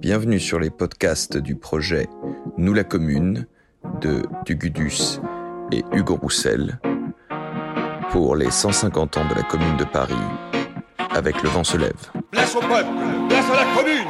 [0.00, 2.08] Bienvenue sur les podcasts du projet
[2.56, 3.46] Nous la Commune
[4.00, 5.20] de Dugudus
[5.72, 6.80] et Hugo Roussel
[8.10, 10.14] pour les 150 ans de la Commune de Paris
[11.10, 11.92] avec Le Vent se lève.
[12.30, 12.88] Place au peuple,
[13.28, 14.08] place à la commune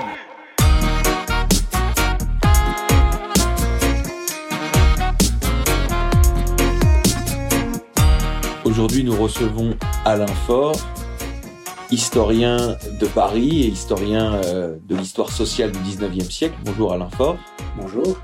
[8.65, 10.77] Aujourd'hui, nous recevons Alain Faure,
[11.93, 16.55] historien de Paris et historien euh, de l'histoire sociale du 19e siècle.
[16.65, 17.37] Bonjour Alain Faure.
[17.77, 18.17] Bonjour.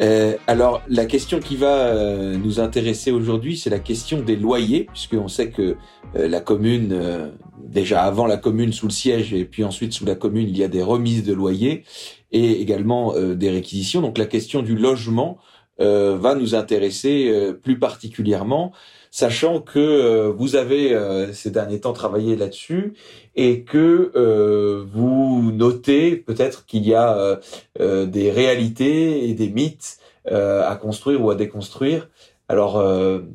[0.00, 4.84] Euh, alors, la question qui va euh, nous intéresser aujourd'hui, c'est la question des loyers,
[4.84, 5.76] puisqu'on sait que
[6.16, 10.04] euh, la commune, euh, déjà avant la commune sous le siège, et puis ensuite sous
[10.04, 11.84] la commune, il y a des remises de loyers
[12.32, 14.02] et également des réquisitions.
[14.02, 15.38] Donc la question du logement
[15.78, 18.72] va nous intéresser plus particulièrement
[19.16, 22.92] sachant que euh, vous avez euh, ces derniers temps travaillé là-dessus
[23.34, 27.40] et que euh, vous notez peut-être qu'il y a
[27.78, 29.98] des réalités et des mythes
[30.30, 32.10] à construire ou à déconstruire.
[32.48, 32.82] Alors,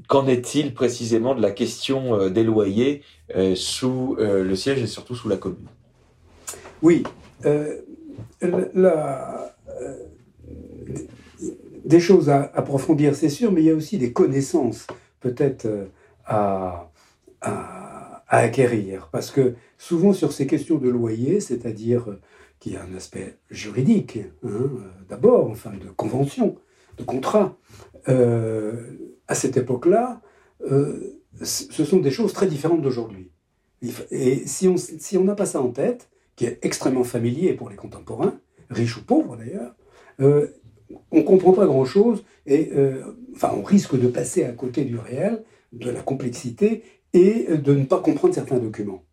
[0.08, 3.02] qu'en est-il précisément de la question des loyers
[3.56, 5.68] sous le siège et surtout sous la commune?
[6.82, 7.04] Oui,
[11.86, 14.88] des choses à approfondir, c'est sûr, mais il y a aussi des connaissances
[15.22, 15.86] peut-être euh,
[16.26, 16.90] à,
[18.28, 19.10] acquérir.
[19.12, 22.22] Parce que souvent sur ces questions de loyer, c'est-à-dire euh,
[22.60, 24.68] qu'il y a un aspect juridique, hein, euh,
[25.10, 26.58] d'abord, enfin de convention,
[26.98, 27.58] de contrat,
[28.08, 30.22] à cette époque-là,
[31.42, 33.32] ce sont des choses très différentes d'aujourd'hui.
[34.12, 37.76] Et si on si n'a pas ça en tête, qui est extrêmement familier pour les
[37.76, 39.76] contemporains, riches ou pauvres d'ailleurs,
[41.12, 43.04] on comprend pas grand-chose et euh,
[43.44, 48.00] on risque de passer à côté du réel, de la complexité et de ne pas
[48.00, 49.04] comprendre certains documents.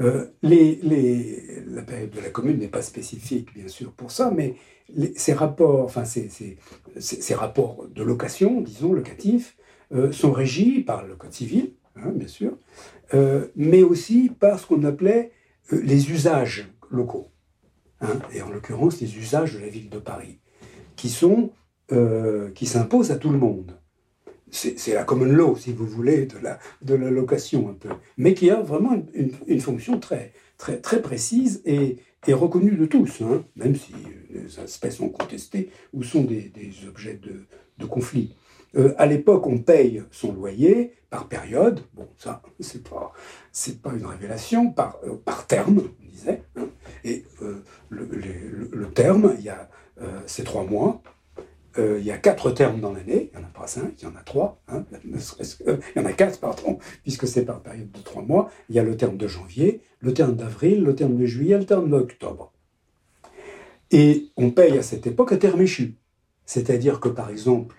[0.00, 4.56] Euh, la période de la commune n'est pas spécifique, bien sûr, pour ça, mais
[5.16, 6.18] ces, rapports
[7.88, 9.56] de location, disons locatifs,
[9.92, 12.58] euh, sont régis par le code civil, hein, bien sûr,
[13.54, 15.30] mais aussi par ce qu'on appelait
[15.70, 17.30] les usages locaux,
[18.00, 20.40] hein, et en l'occurrence les usages de la ville de Paris
[20.96, 21.50] qui sont
[21.92, 23.72] euh, qui s'imposent à tout le monde.
[24.50, 28.32] C'est la common law, si vous voulez, de la, de la location un peu, mais
[28.32, 31.96] qui a vraiment une, une, fonction très, très, très précise et,
[32.26, 33.92] et reconnue de tous, hein, même si
[34.30, 37.46] les aspects sont contestés ou sont des, des objets de,
[37.78, 38.34] de conflit.
[38.76, 41.80] Euh, à l'époque, on paye son loyer par période.
[41.94, 43.12] Bon, ça, c'est pas,
[43.82, 46.42] pas une révélation par, euh, par terme, on disait.
[46.56, 46.68] Hein.
[47.04, 48.06] Et euh, le,
[48.70, 49.68] le, terme, il y a
[50.26, 51.02] c'est trois mois.
[51.78, 54.04] Euh, il y a quatre termes dans l'année, il n'y en a pas cinq, il
[54.04, 57.90] y en a trois, hein, il y en a quatre, pardon, puisque c'est par période
[57.90, 58.50] de trois mois.
[58.68, 61.66] Il y a le terme de janvier, le terme d'avril, le terme de juillet, le
[61.66, 62.52] terme d'octobre.
[63.90, 65.96] Et on paye à cette époque à terme échu.
[66.46, 67.76] C'est-à-dire que, par exemple,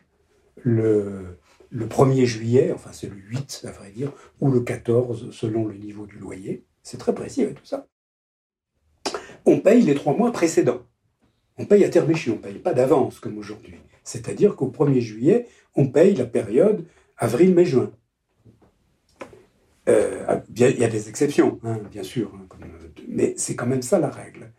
[0.61, 1.39] le,
[1.69, 5.75] le 1er juillet, enfin c'est le 8 à vrai dire, ou le 14 selon le
[5.75, 7.88] niveau du loyer, c'est très précis tout ça,
[9.45, 10.85] on paye les trois mois précédents.
[11.57, 13.75] On paye à terme échu, on ne paye pas d'avance comme aujourd'hui.
[14.03, 16.85] C'est-à-dire qu'au 1er juillet, on paye la période
[17.18, 17.91] avril, mai, juin.
[19.90, 22.45] Euh, ah, il y a des exceptions, hein, bien sûr, hein,
[23.07, 24.51] mais c'est quand même ça la règle.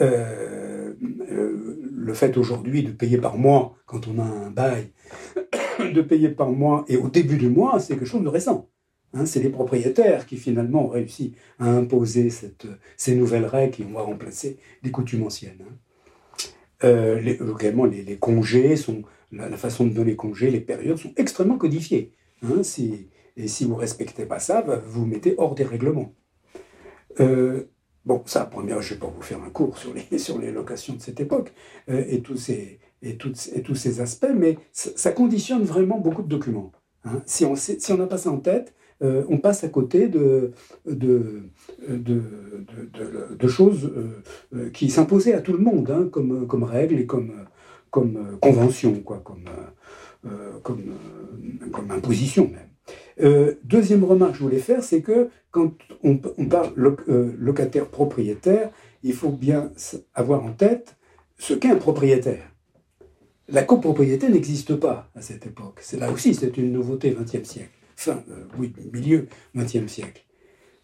[0.00, 0.94] Euh,
[1.30, 4.90] euh, le fait aujourd'hui de payer par mois, quand on a un bail,
[5.78, 8.68] de payer par mois et au début du mois, c'est quelque chose de récent.
[9.12, 12.30] Hein, c'est les propriétaires qui finalement ont réussi à imposer
[12.96, 15.64] ces nouvelles règles qui ont remplacé les coutumes anciennes.
[16.84, 21.56] Euh, les, également, les, congés, sont, la, façon de donner congés, les périodes sont extrêmement
[21.56, 22.12] codifiées.
[22.42, 25.64] Hein, si, et si vous ne respectez pas ça, bah, vous vous mettez hors des
[25.64, 26.14] règlements.
[27.20, 27.64] Euh,
[28.04, 30.52] bon, ça, première, je ne vais pas vous faire un cours sur les, sur les
[30.52, 31.52] locations de cette époque
[31.88, 36.28] euh, et, tous ces, et, et tous ces aspects, mais ça, conditionne vraiment beaucoup de
[36.28, 36.72] documents.
[37.04, 37.22] Hein.
[37.24, 40.52] Si on n'a si on pas ça en tête, euh, on passe à côté de,
[43.46, 43.90] choses
[44.54, 47.32] euh, qui s'imposaient à tout le monde, hein, comme, comme règles et comme,
[47.90, 49.44] comme convention, quoi, comme,
[50.26, 53.54] euh, imposition même.
[53.64, 55.72] deuxième remarque que je voulais faire, c'est que quand
[56.02, 56.72] on, on parle
[57.38, 58.70] locataire-propriétaire,
[59.02, 59.72] il faut bien
[60.14, 60.96] avoir en tête
[61.38, 62.50] ce qu'est un propriétaire.
[63.48, 65.78] La copropriété n'existe pas à cette époque.
[65.80, 69.26] C'est là aussi, c'est une nouveauté 20e siècle fin, euh, oui, milieu
[69.56, 70.24] XXe siècle.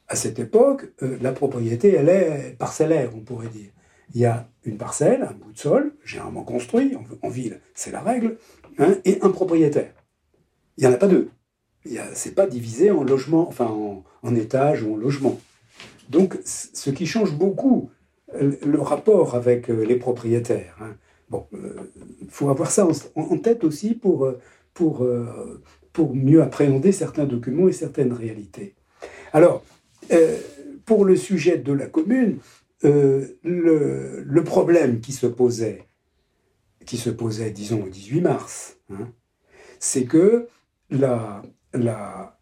[0.09, 3.70] À cette époque, euh, la propriété, elle est parcellaire, on pourrait dire.
[4.14, 8.00] Il y a une parcelle, un bout de sol, généralement construit, en, ville, c'est la
[8.00, 8.37] règle,
[8.79, 9.94] hein, et un propriétaire.
[10.76, 11.31] Il n'y en a pas deux.
[11.85, 13.67] Ce n'est pas divisé en logement, enfin
[14.23, 15.38] en, étage ou en logement.
[16.08, 17.91] Donc, ce qui change beaucoup
[18.35, 20.76] le rapport avec les propriétaires.
[20.81, 20.97] Hein.
[21.29, 21.47] Bon,
[22.20, 24.32] il faut avoir ça en, tête aussi pour,
[24.75, 25.06] pour,
[25.93, 28.75] pour mieux appréhender certains documents et certaines réalités.
[29.33, 29.65] Alors,
[30.85, 32.39] pour le sujet de la commune,
[32.83, 35.85] le, le, problème qui se posait,
[36.85, 39.09] qui se posait, disons, au 18 mars, hein,
[39.79, 40.49] c'est que
[40.91, 41.41] l'arrêt
[41.75, 42.39] la,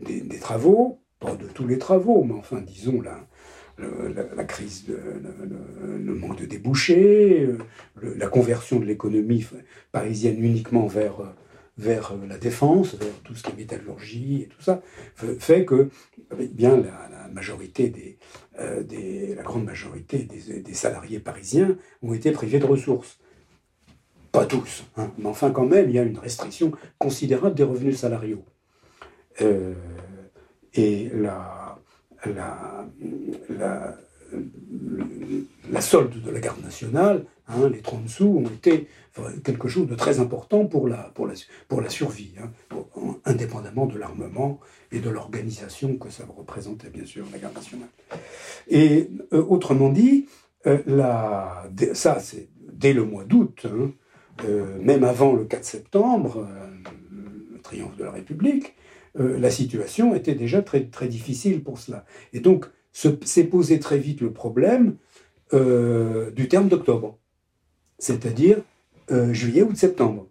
[0.00, 3.26] des, travaux, pas de tous les travaux, mais enfin, disons, la,
[4.36, 7.58] la, crise, le, manque de débouchés, euh,
[8.16, 9.46] la conversion de l'économie
[9.92, 11.20] parisienne uniquement vers,
[11.80, 14.82] vers la défense, vers tout ce qui est métallurgie et tout ça,
[15.14, 15.88] fait que
[16.38, 17.08] eh bien, la,
[17.64, 18.18] des,
[18.58, 23.18] euh, grande majorité des, salariés parisiens ont été privés de ressources.
[24.32, 25.10] Pas tous, hein.
[25.18, 28.44] mais enfin quand même, il y a une restriction considérable des revenus salariaux.
[29.40, 29.74] Euh,
[30.74, 31.78] et la,
[32.26, 32.86] la,
[35.80, 38.86] solde de la garde nationale, hein, les 30 sous, ont été
[39.44, 41.34] quelque chose de très important pour la, pour la,
[41.68, 42.50] pour la survie, hein,
[43.24, 44.60] indépendamment de l'armement
[44.92, 47.88] et de l'organisation que ça représentait, bien sûr, la garde nationale.
[48.68, 50.28] Et euh, autrement dit,
[50.66, 53.90] euh, la, ça, c'est dès le mois d'août, hein,
[54.48, 56.70] euh, même avant le 4 septembre, euh,
[57.54, 58.74] le triomphe de la République,
[59.18, 62.04] euh, la situation était déjà très, très difficile pour cela.
[62.32, 64.96] Et donc, s'est posé très vite le problème
[65.52, 67.18] du terme d'octobre,
[67.98, 68.58] c'est-à-dire
[69.32, 70.28] juillet ou de septembre.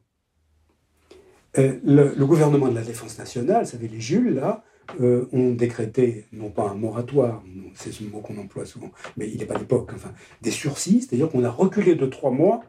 [1.56, 4.64] Le, gouvernement de la Défense nationale, vous savez, les Jules, là,
[5.00, 7.44] ont décrété, non pas un moratoire,
[7.76, 10.12] c'est ce mot qu'on emploie souvent, mais il n'est pas l'époque, enfin,
[10.42, 12.64] des sursis, c'est-à-dire qu'on a reculé de trois mois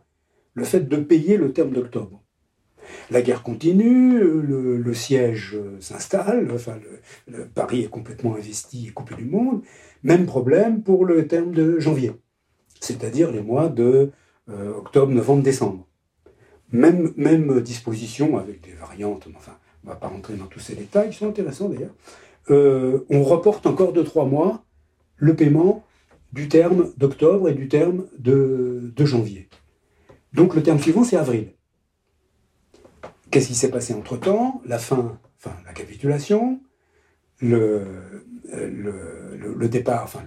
[0.55, 2.23] le fait de payer le terme d'octobre.
[3.11, 6.79] La guerre continue, le, siège s'installe, enfin,
[7.55, 9.63] Paris est complètement investi et coupé du monde.
[10.03, 12.13] Même problème pour le terme de janvier,
[12.81, 14.11] c'est-à-dire les mois de
[14.49, 15.87] euh, octobre, novembre, décembre.
[16.73, 20.75] Même, même disposition avec des variantes, enfin, on ne va pas rentrer dans tous ces
[20.75, 21.95] détails, qui sont intéressants d'ailleurs.
[22.51, 24.65] Euh, on reporte encore de trois mois
[25.17, 25.85] le paiement
[26.33, 29.49] du terme d'octobre et du terme de janvier.
[30.33, 31.53] Donc le terme suivant, c'est avril.
[33.31, 34.61] Qu'est-ce qui s'est passé entre-temps?
[34.65, 36.61] La fin, enfin la capitulation,
[37.41, 37.85] le,
[38.53, 40.23] le, départ, enfin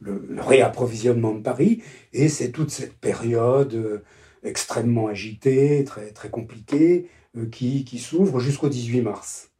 [0.00, 1.82] le, réapprovisionnement de Paris,
[2.12, 4.02] et c'est toute cette période euh,
[4.44, 9.50] extrêmement agitée, très, très compliquée, euh, qui, qui s'ouvre jusqu'au 18 mars.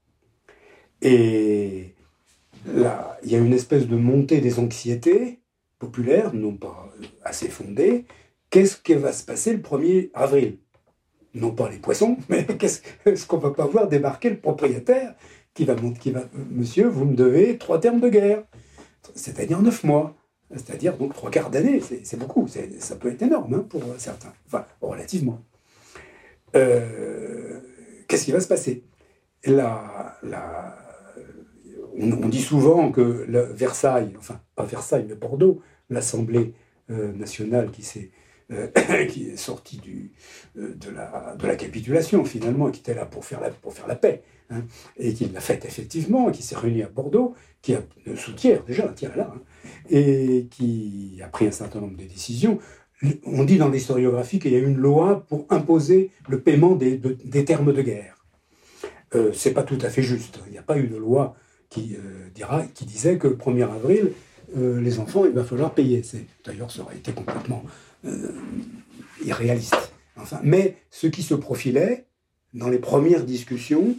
[1.03, 1.95] Et
[2.67, 5.41] là, il y a une espèce de montée des anxiétés
[5.79, 6.89] populaires, non pas
[7.25, 8.07] assez fondées,
[8.51, 10.59] qu'est-ce qui va se passer le 1er avril?
[11.35, 15.15] Non pas les poissons, mais qu'est-ce qu'on va pas voir débarquer le propriétaire
[15.53, 18.45] qui va, qui va Monsieur, vous me devez trois termes de guerre,
[19.15, 20.17] c'est-à-dire neuf mois,
[20.57, 24.67] c'est-à-dire donc trois quarts d'année, c'est beaucoup, ça peut être énorme hein, pour certains, enfin
[24.81, 25.41] relativement.
[26.55, 27.61] Euh,
[28.09, 28.85] qu'est-ce qui va se passer?
[31.97, 35.61] On, dit souvent que Versailles, enfin pas Versailles, mais Bordeaux,
[35.91, 36.55] l'Assemblée
[36.91, 38.11] euh, nationale qui s'est
[38.53, 38.69] euh,
[39.09, 40.13] qui est sorti du,
[40.59, 44.63] euh, de, la, capitulation finalement, qui était là pour faire pour faire la paix, hein,
[44.97, 47.83] et qui l'a fait effectivement, qui s'est réuni à Bordeaux, qui a
[48.17, 49.41] sous tiers déjà, tiers là, hein,
[49.91, 52.59] et qui a pris un certain nombre de décisions.
[53.25, 57.01] On dit dans l'historiographie qu'il y a eu une loi pour imposer le paiement des,
[57.45, 58.25] termes de guerre.
[59.15, 60.41] Euh, c'est pas tout à fait juste.
[60.47, 61.37] Il n'y a pas eu de loi
[61.69, 64.13] qui, euh, dira, qui disait que le 1er avril,
[64.57, 66.03] les enfants, il va falloir payer.
[66.45, 67.65] D'ailleurs, ça aurait été complètement
[68.07, 68.29] euh,
[69.25, 69.93] irréaliste.
[70.17, 72.05] Enfin, mais ce qui se profilait
[72.53, 73.97] dans les premières discussions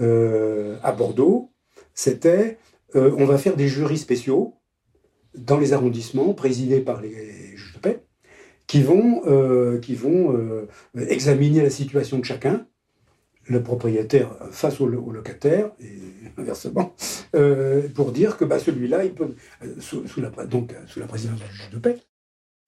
[0.00, 1.52] euh, à Bordeaux,
[1.94, 2.58] c'était
[2.96, 4.54] euh, on va faire des jurys spéciaux
[5.34, 8.02] dans les arrondissements présidés par les juges de paix
[8.66, 9.22] qui vont,
[9.80, 12.68] qui vont examiner la situation de chacun,
[13.46, 15.98] le propriétaire face au, locataire et
[16.40, 16.94] inversement,
[17.94, 19.34] pour dire que bah, celui-là, il peut,
[20.46, 21.96] donc, sous la présidence du juge de paix,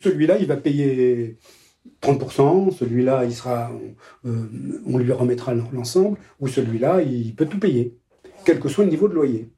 [0.03, 1.39] celui-là, il va payer
[2.03, 3.71] 30%, celui-là, il sera,
[4.25, 7.97] euh, on lui remettra l'ensemble, ou celui-là, il peut tout payer,
[8.45, 9.51] quel que soit le niveau de loyer.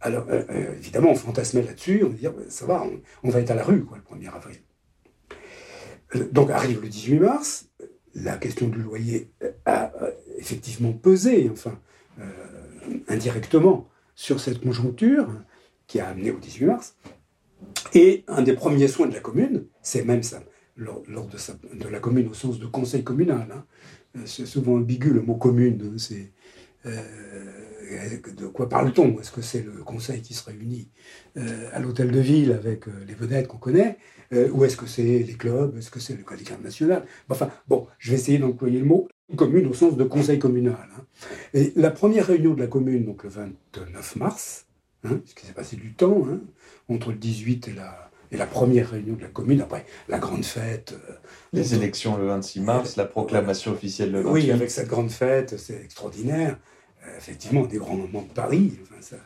[0.00, 2.86] Alors, euh, euh, évidemment, on fantasmait là-dessus, on va dire, ça va,
[3.22, 4.56] on, va être à la rue, le 1er avril.
[6.30, 7.68] Donc arrive le 18 mars,
[8.14, 9.32] la question du loyer
[9.64, 9.92] a
[10.38, 11.76] effectivement pesé, enfin,
[13.08, 15.26] indirectement, sur cette conjoncture
[15.88, 16.96] qui a amené au 18 mars.
[17.94, 20.40] Et un des premiers soins de la commune, c'est même ça,
[20.76, 23.48] lors, de, la commune au sens de conseil communal.
[23.52, 23.64] Hein.
[24.26, 25.80] C'est souvent ambigu le mot commune.
[25.84, 25.98] Hein.
[25.98, 26.32] c'est,
[26.86, 29.20] euh, de quoi parle-t-on?
[29.20, 30.88] Est-ce que c'est le conseil qui se réunit
[31.36, 33.98] à l'hôtel de ville avec les vedettes qu'on connaît
[34.32, 37.04] Ou est-ce que c'est les clubs Est-ce que c'est le syndicat national?
[37.28, 40.88] Enfin, bon, je vais essayer d'employer le mot commune au sens de conseil communal.
[40.96, 41.04] Hein.
[41.54, 44.66] Et la première réunion de la commune, donc le 29 mars,
[45.04, 46.26] hein, ce qui s'est passé du temps,
[46.88, 50.44] entre le 18 et la, et la première réunion de la commune, après la grande
[50.44, 50.94] fête.
[51.08, 51.12] Euh,
[51.52, 54.32] les élections le 26 mars, la proclamation officielle le 28.
[54.32, 56.58] Oui, avec cette grande fête, c'est extraordinaire.
[57.06, 59.16] Euh, effectivement, des grands moments de Paris, enfin, ça,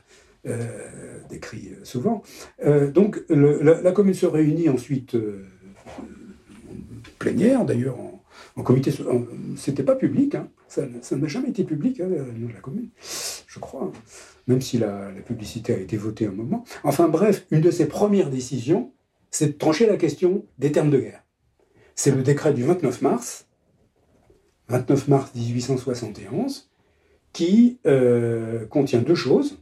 [0.46, 2.22] euh, décrit souvent.
[2.92, 5.16] donc la, commune se réunit ensuite
[7.18, 8.22] plénière, d'ailleurs en,
[8.56, 8.92] en comité.
[9.56, 10.48] C'était pas public, hein.
[10.68, 10.86] ça
[11.16, 12.88] n'a jamais été public, hein, de la commune,
[13.46, 13.90] je crois,
[14.46, 16.64] même si la, publicité a été votée un moment.
[16.84, 18.92] Enfin bref, une de ses premières décisions,
[19.30, 21.24] c'est de trancher la question des termes de guerre.
[21.94, 23.46] C'est le décret du 29 mars,
[24.68, 26.70] 29 mars 1871,
[27.32, 29.58] qui euh, contient deux choses.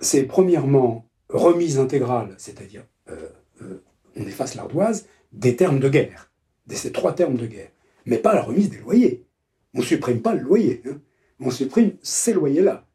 [0.00, 3.28] C'est premièrement remise intégrale, c'est-à-dire euh,
[3.62, 3.82] euh,
[4.16, 6.30] on efface l'ardoise, des termes de guerre,
[6.66, 7.70] de ces trois termes de guerre
[8.08, 9.26] mais pas la remise des loyers.
[9.74, 10.98] On ne supprime pas le loyer, hein.
[11.40, 12.87] on supprime ces loyers-là.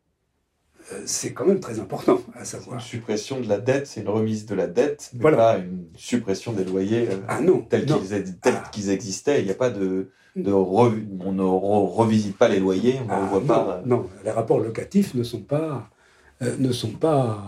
[0.91, 2.75] Euh, c'est quand même très important à savoir.
[2.75, 6.51] Une suppression de la dette, c'est une remise de la dette, mais pas une suppression
[6.51, 8.63] des loyers euh, ah non, tels ah.
[8.71, 9.39] qu'ils existaient.
[9.39, 13.27] Il n'y a pas de, de on ne revisite pas les loyers, on ne ah,
[13.29, 13.81] voit non, pas.
[13.85, 15.89] Non, les rapports locatifs ne sont pas,
[16.41, 17.41] euh, ne sont pas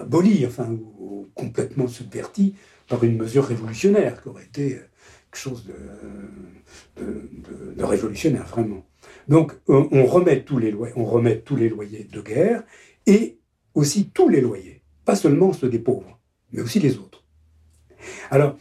[0.00, 0.68] abolis, enfin,
[0.98, 2.54] ou complètement subvertis
[2.88, 4.80] par une mesure révolutionnaire qui aurait été
[5.30, 5.74] quelque chose de
[6.96, 8.84] de, révolutionnaire, vraiment.
[9.28, 12.62] Donc, on, remet tous les loyers, on remet tous les loyers de guerre
[13.06, 13.38] et
[13.74, 16.18] aussi tous les loyers, pas seulement ceux des pauvres,
[16.52, 17.24] mais aussi les autres.
[18.30, 18.56] Alors,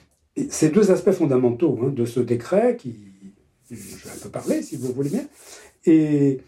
[0.49, 2.95] ces deux aspects fondamentaux hein, de ce décret, qui,
[3.69, 5.27] je vais un peu parler si vous voulez bien,
[5.85, 6.39] et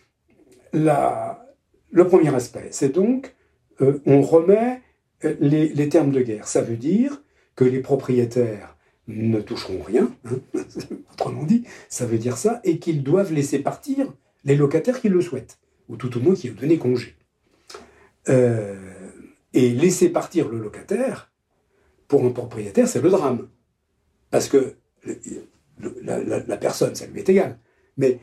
[0.74, 3.36] le premier aspect, c'est donc,
[3.82, 4.82] euh, on remet
[5.24, 6.48] euh, les termes de guerre.
[6.48, 7.22] Ça veut dire
[7.56, 8.77] que les propriétaires
[9.08, 10.40] ne toucheront rien, hein.
[11.14, 15.22] autrement dit, ça veut dire ça, et qu'ils doivent laisser partir les locataires qui le
[15.22, 15.60] souhaitent,
[15.90, 17.16] ou tout au moins qui ont donné congé.
[18.30, 18.76] Euh,
[19.54, 21.32] et laisser partir le locataire,
[22.08, 23.50] pour un propriétaire, c'est le drame.
[24.30, 24.76] Parce que
[26.04, 27.60] la, personne, ça lui est égal,
[27.98, 28.20] mais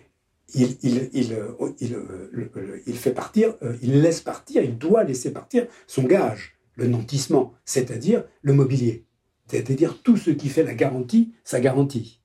[0.54, 6.86] il, il, fait partir, euh, il laisse partir, il doit laisser partir son gage, le
[6.86, 9.06] nantissement, c'est-à-dire le mobilier
[9.46, 12.20] c'est-à-dire tout ce qui fait la garantie, sa garantie.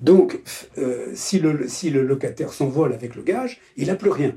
[0.00, 0.40] Donc,
[0.78, 4.36] euh, si, le, locataire s'envole avec le gage, il n'a plus rien.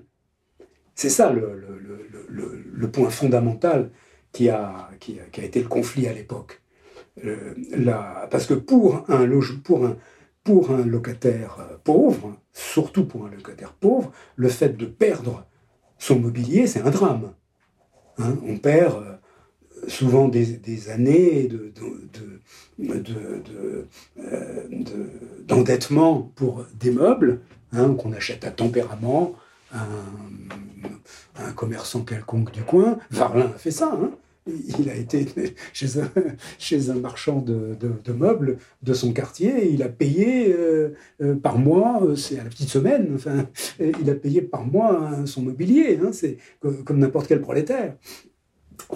[0.96, 3.90] C'est ça le, point fondamental
[4.32, 4.90] qui a,
[5.38, 6.62] été le conflit à l'époque.
[7.26, 7.54] Euh,
[8.30, 9.26] parce que pour un
[10.86, 15.46] locataire euh, pauvre, surtout pour un locataire pauvre, le fait de perdre
[15.98, 17.34] son mobilier, c'est un drame.
[18.18, 19.20] Hein, on perd
[19.88, 21.50] souvent des, années
[25.48, 29.36] d'endettement de, pour des meubles hein, qu'on achète à tempérament
[29.74, 29.88] un,
[31.38, 32.98] un, commerçant quelconque du coin.
[33.12, 33.98] Varlin a fait ça.
[34.02, 34.12] Hein.
[34.46, 35.26] Il a été
[35.74, 37.78] chez un, marchand de,
[38.12, 42.44] meubles de son quartier et il a payé euh, euh, par mois, euh, c'est à
[42.44, 43.48] la petite semaine, enfin,
[43.80, 47.96] il a payé par mois hein, son mobilier, c'est comme n'importe quel prolétaire.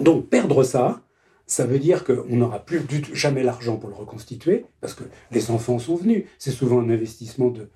[0.00, 1.02] Donc perdre ça,
[1.46, 5.50] ça veut dire qu'on n'aura plus du jamais l'argent pour le reconstituer, parce que les
[5.50, 6.24] enfants sont venus.
[6.38, 7.70] C'est souvent un investissement de,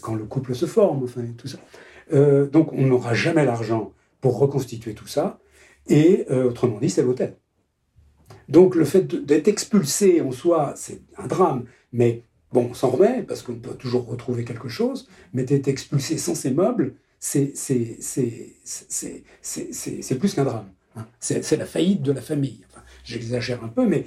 [0.00, 1.58] quand le couple se forme, enfin tout ça.
[2.12, 5.38] Euh, donc on n'aura jamais l'argent pour reconstituer tout ça.
[5.88, 7.36] Et euh, autrement dit, c'est l'hôtel.
[8.48, 13.22] Donc le fait d'être expulsé en soi, c'est un drame, mais bon, on s'en remet
[13.22, 15.06] parce qu'on peut toujours retrouver quelque chose.
[15.32, 17.52] Mais d'être expulsé sans ses meubles, c'est
[20.18, 20.72] plus qu'un drame.
[20.96, 21.06] Hein.
[21.18, 22.64] C'est la faillite de la famille.
[23.04, 24.06] J'exagère un peu, mais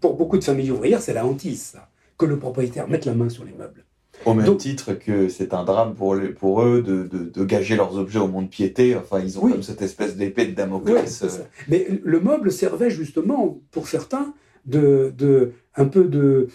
[0.00, 1.88] pour beaucoup de familles ouvrières, c'est la hantise, ça,
[2.18, 3.84] que le propriétaire mette la main sur les meubles.
[4.24, 8.20] Au même titre que c'est un drame pour, pour eux de, de, gager leurs objets
[8.20, 8.96] au monde piété.
[8.96, 11.22] Enfin, ils ont comme cette espèce d'épée de Damoclès.
[11.24, 11.28] Euh.
[11.68, 14.32] mais le meuble servait justement, pour certains,
[14.66, 16.48] de, de un peu de,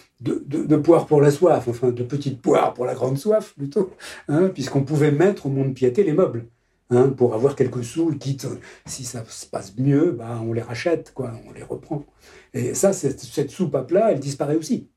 [0.76, 3.90] poire pour la soif, enfin de petite poire pour la grande soif plutôt,
[4.28, 6.46] hein, puisqu'on pouvait mettre au monde piété les meubles.
[6.92, 8.48] Hein, pour avoir quelques sous, quitte,
[8.84, 12.04] si ça se passe mieux, bah, on les rachète, quoi, on les reprend.
[12.52, 14.88] Et ça, cette, cette soupape-là, elle disparaît aussi.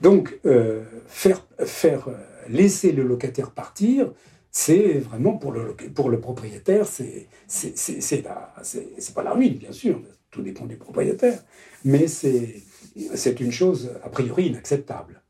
[0.00, 2.08] Donc, euh, faire,
[2.48, 4.12] laisser le locataire partir,
[4.52, 10.00] c'est vraiment pour le, pour le propriétaire, c'est c'est pas la ruine, bien sûr,
[10.30, 11.42] tout dépend du propriétaire,
[11.84, 15.22] mais c'est une chose a priori inacceptable.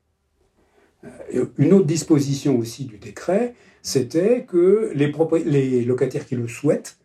[1.03, 5.13] Euh, une autre disposition aussi du décret, c'était que les,
[5.45, 6.97] les, locataires qui le souhaitent,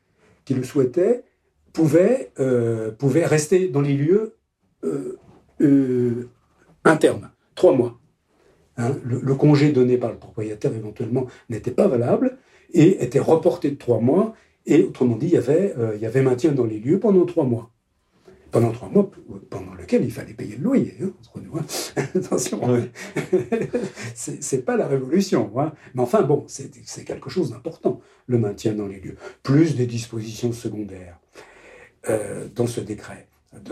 [0.45, 1.25] qui le souhaitaient,
[1.73, 4.37] pouvaient, euh, rester dans les lieux
[4.85, 5.19] euh,
[5.61, 6.29] euh,
[6.85, 7.99] internes, trois mois.
[8.79, 12.38] Hein, le, congé donné par le propriétaire éventuellement n'était pas valable
[12.73, 14.35] et était reporté de trois mois.
[14.64, 17.45] Et autrement dit, il y avait, il y avait maintien dans les lieux pendant trois
[17.45, 17.72] mois
[18.52, 19.11] pendant trois mois
[19.50, 21.59] pendant lequel il fallait payer le loyer, hein, entre nous.
[21.59, 21.64] Hein.
[22.14, 22.61] Attention,
[24.14, 25.50] c'est pas la révolution.
[25.59, 25.73] Hein.
[25.94, 29.16] Mais enfin, bon, c'est quelque chose d'important, le maintien dans les lieux.
[29.42, 31.18] Plus des dispositions secondaires
[32.09, 33.26] euh, dans ce décret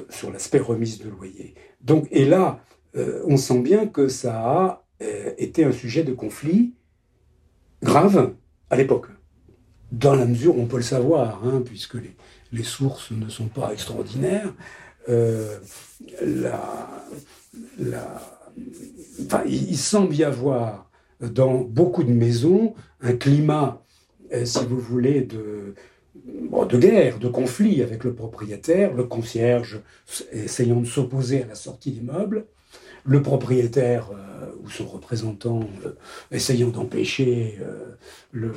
[0.08, 1.54] sur l'aspect remise de loyer.
[1.82, 2.62] Donc, et là,
[2.96, 6.74] euh, on sent bien que ça a euh, été un sujet de conflit
[7.82, 8.34] grave
[8.70, 9.06] à l'époque.
[9.92, 12.14] Dans la mesure où on peut le savoir, puisque les,
[12.52, 14.52] les sources ne sont pas extraordinaires.
[15.08, 15.58] Euh,
[19.46, 20.90] il semble y avoir
[21.20, 23.82] dans beaucoup de maisons un climat,
[24.32, 25.74] euh, si vous voulez, de,
[26.14, 29.80] de guerre, de conflit avec le propriétaire, le concierge
[30.32, 32.46] essayant de s'opposer à la sortie des meubles,
[33.04, 35.92] le propriétaire euh, ou son représentant euh,
[36.30, 38.52] essayant d'empêcher euh,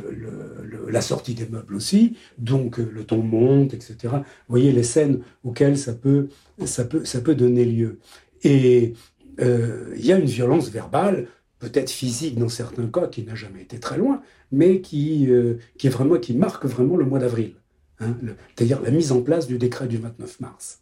[0.89, 3.95] la sortie des meubles aussi, donc le ton monte, etc.
[4.03, 6.27] Vous voyez les scènes auxquelles ça peut,
[6.65, 7.99] ça peut, ça peut donner lieu.
[8.43, 8.93] Et
[9.39, 13.79] il y a une violence verbale, peut-être physique dans certains cas, qui n'a jamais été
[13.79, 14.21] très loin,
[14.51, 17.55] mais qui, est vraiment, qui marque vraiment le mois d'avril.
[17.99, 18.15] Hein,
[18.55, 20.81] c'est-à-dire la mise en place du décret du 29 mars.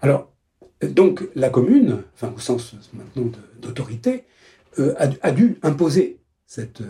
[0.00, 0.32] Alors,
[0.82, 4.24] donc la commune, au sens maintenant d'autorité,
[4.78, 6.82] euh, a, dû imposer cette,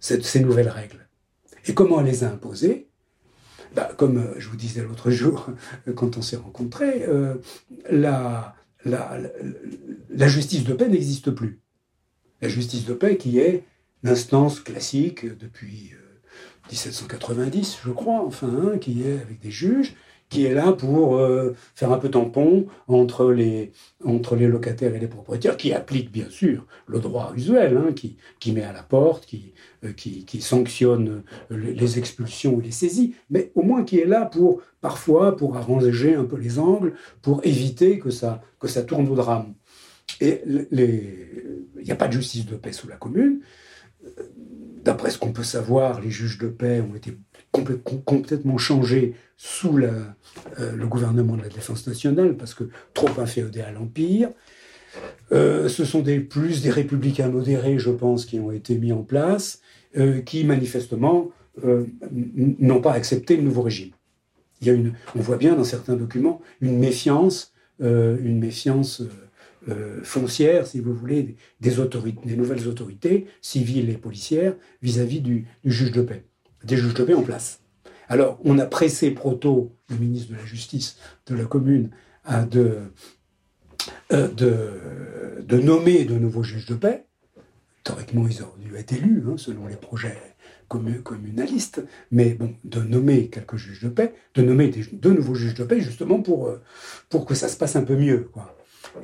[0.00, 1.06] ces nouvelles règles.
[1.66, 2.88] Et comment elle les a imposées?
[3.74, 5.48] Bah, Comme euh, je vous disais l'autre jour,
[5.94, 7.34] quand on s'est rencontrés, euh,
[7.90, 8.54] la,
[10.16, 11.60] justice de paix n'existe plus.
[12.40, 13.64] La justice de paix qui est
[14.02, 15.92] l'instance classique depuis
[16.70, 19.94] 1790, je crois, enfin, hein, qui est avec des juges,
[20.28, 23.72] qui est là pour euh, faire un peu tampon entre les,
[24.04, 28.16] entre les locataires et les propriétaires, qui applique bien sûr le droit usuel, hein, qui,
[28.38, 33.14] qui met à la porte, qui, euh, qui, qui, sanctionne les expulsions ou les saisies,
[33.30, 37.40] mais au moins qui est là pour, parfois, pour arranger un peu les angles, pour
[37.44, 39.54] éviter que ça, que ça tourne au drame.
[40.20, 43.40] Et il n'y a pas de justice de paix sous la commune.
[44.84, 47.16] D'après ce qu'on peut savoir, les juges de paix ont été
[48.04, 50.02] complètement changés sous euh,
[50.76, 54.30] le gouvernement de la Défense nationale, parce que trop inféodé à l'Empire.
[55.32, 59.02] Euh, ce sont des, plus des républicains modérés, je pense, qui ont été mis en
[59.02, 59.60] place,
[59.96, 61.30] euh, qui manifestement
[62.12, 63.90] n'ont pas accepté le nouveau régime.
[64.60, 69.02] Il y a une, on voit bien dans certains documents une méfiance, une méfiance
[70.04, 76.26] foncière, si vous voulez, des, nouvelles autorités civiles et policières vis-à-vis du juge de paix,
[76.64, 77.60] des juges de paix en place.
[78.08, 81.90] Alors, on a pressé Proto, le ministre de la Justice de la commune,
[82.50, 82.78] de,
[84.12, 87.06] euh, de, nommer de nouveaux juges de paix.
[87.84, 90.16] Théoriquement, ils auraient dû être élus, hein, selon les projets
[90.68, 95.64] communalistes, mais bon, de nommer quelques juges de paix, de nommer de nouveaux juges de
[95.64, 96.62] paix, justement pour, euh,
[97.08, 98.30] pour que ça se passe un peu mieux.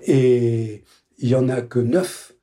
[0.06, 0.84] Et
[1.18, 2.34] il n'y en a que neuf,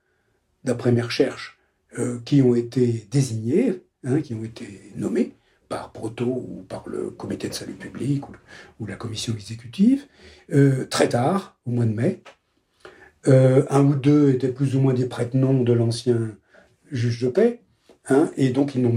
[0.63, 1.59] d'après mes recherches,
[1.99, 5.35] euh, qui ont été désignés, hein, qui ont été nommés
[5.71, 8.23] par Proto ou par le comité de salut public
[8.79, 10.05] ou, la commission exécutive,
[10.51, 12.21] euh, très tard, au mois de mai.
[13.27, 16.35] Euh, un ou deux étaient plus ou moins des prête-noms de l'ancien
[16.91, 17.61] juge de paix,
[18.09, 18.93] hein, et donc ils n'ont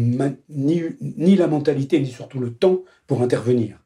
[0.49, 3.79] ni, la mentalité ni surtout le temps pour intervenir.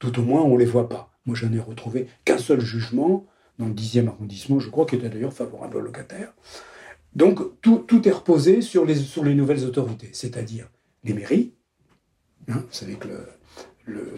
[0.00, 1.12] Tout au moins, on ne les voit pas.
[1.26, 3.26] Moi, je n'ai retrouvé qu'un seul jugement
[3.58, 6.34] dans le 10e arrondissement, je crois, qui était d'ailleurs favorable aux locataires.
[7.14, 10.68] Donc, tout, tout est reposé sur les, nouvelles autorités, c'est-à-dire
[11.04, 11.52] les mairies,
[12.48, 13.08] Hein, vous savez que
[13.84, 14.14] le,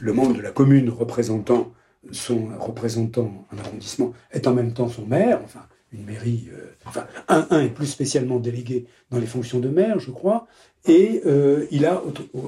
[0.00, 1.72] le, membre de la commune représentant
[2.10, 7.06] son représentant un arrondissement est en même temps son maire, enfin une mairie, euh, enfin
[7.28, 10.46] un, un est plus spécialement délégué dans les fonctions de maire, je crois,
[10.86, 12.02] et euh, il a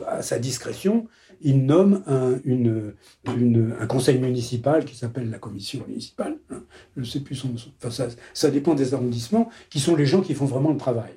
[0.08, 1.06] à sa discrétion,
[1.44, 6.38] il nomme un, conseil municipal qui s'appelle la commission municipale.
[6.50, 6.64] Hein,
[6.96, 7.50] je ne sais plus son,
[7.82, 11.12] enfin ça, dépend des arrondissements, qui sont les gens qui font vraiment le travail.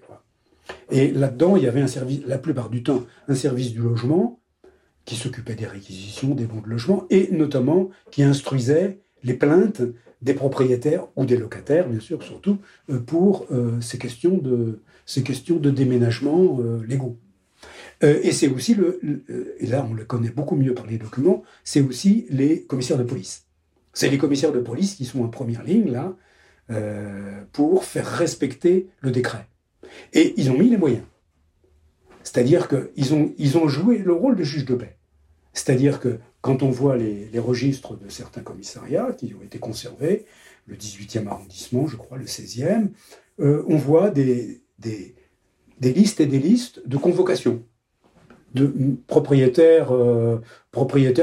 [0.91, 4.39] Et là-dedans, il y avait un service, la plupart du temps, un service du logement
[5.05, 9.81] qui s'occupait des réquisitions, des bons de logement, et notamment qui instruisait les plaintes
[10.21, 12.57] des propriétaires ou des locataires, bien sûr, surtout,
[12.89, 17.17] euh, pour euh, ces, questions de, ces questions de déménagement euh, légaux.
[18.01, 18.99] Et c'est aussi, le,
[19.59, 23.03] et là on le connaît beaucoup mieux par les documents, c'est aussi les commissaires de
[23.03, 23.45] police.
[23.93, 26.15] C'est les commissaires de police qui sont en première ligne, là,
[27.53, 29.47] pour faire respecter le décret.
[30.13, 31.03] Et ils ont mis les moyens.
[32.23, 34.97] C'est-à-dire qu'ils ont, ils ont joué le rôle de juge de paix.
[35.53, 40.25] C'est-à-dire que quand on voit les, registres de certains commissariats qui ont été conservés,
[40.65, 42.89] le 18e arrondissement, je crois, le 16e,
[43.39, 45.15] euh, on voit des, des,
[45.81, 47.63] listes et des listes de convocations
[48.53, 48.71] de
[49.07, 50.41] propriétaires, euh,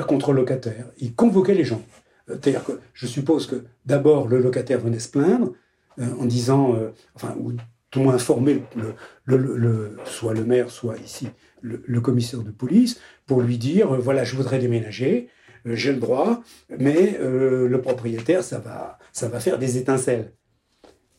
[0.06, 0.86] contre locataires.
[0.98, 1.82] Ils convoquaient les gens.
[2.30, 5.52] Euh, que je suppose que d'abord le locataire venait se plaindre
[6.18, 6.74] en disant,
[7.14, 7.52] enfin, ou
[7.92, 8.64] tout moins informer
[9.26, 11.28] le, soit le maire, soit ici
[11.62, 15.28] le, commissaire de police, pour lui dire, voilà, je voudrais déménager,
[15.64, 16.42] j'ai le droit,
[16.80, 20.32] mais le propriétaire, ça va, ça va faire des étincelles.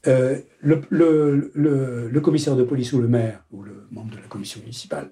[0.08, 5.10] Euh, le, commissaire de police ou le maire ou le membre de la commission municipale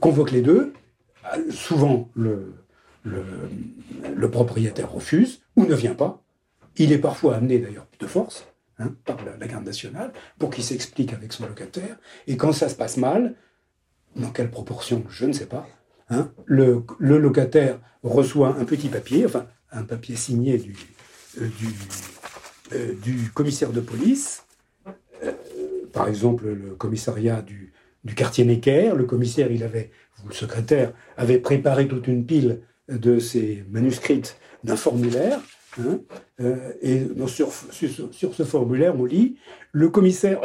[0.00, 0.72] convoque les deux.
[1.50, 2.54] Souvent, le,
[4.30, 6.22] propriétaire refuse ou ne vient pas.
[6.76, 8.46] Il est parfois amené d'ailleurs de force
[8.78, 11.96] hein, par la, garde nationale pour qu'il s'explique avec son locataire.
[12.26, 13.34] Et quand ça se passe mal,
[14.16, 15.66] dans quelle proportion, je ne sais pas,
[16.10, 20.74] hein, le, locataire reçoit un petit papier, enfin un papier signé du,
[21.40, 21.48] euh,
[22.72, 22.94] euh,
[23.34, 24.44] commissaire de police,
[25.22, 25.32] euh,
[25.92, 27.72] par exemple le commissariat du,
[28.14, 29.90] quartier Necker, le commissaire, il avait,
[30.24, 34.34] ou le secrétaire, avait préparé toute une pile de ces manuscrits
[34.64, 35.40] d'un formulaire.
[35.80, 36.00] Hein,
[36.40, 39.36] euh, et sur, ce formulaire, on lit
[39.72, 40.40] le commissaire,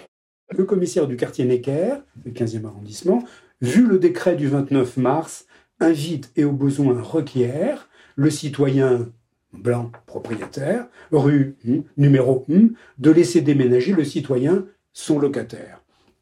[0.56, 3.24] le commissaire du quartier Necker, le 15e arrondissement,
[3.60, 5.46] vu le décret du 29 mars,
[5.80, 9.10] invite et au besoin requiert le citoyen
[9.52, 12.68] blanc propriétaire, rue hmm, numéro hmm,
[12.98, 15.77] de laisser déménager le citoyen son locataire.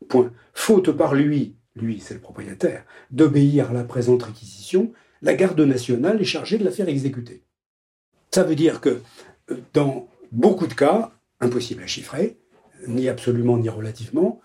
[0.08, 0.32] Point.
[0.54, 4.92] Faute par lui, lui c'est le propriétaire, d'obéir à la présente réquisition,
[5.22, 7.42] la garde nationale est chargée de la faire exécuter.
[8.30, 9.00] Ça veut dire que
[9.50, 12.38] euh, dans beaucoup de cas, impossible à chiffrer,
[12.86, 14.40] ni absolument ni relativement,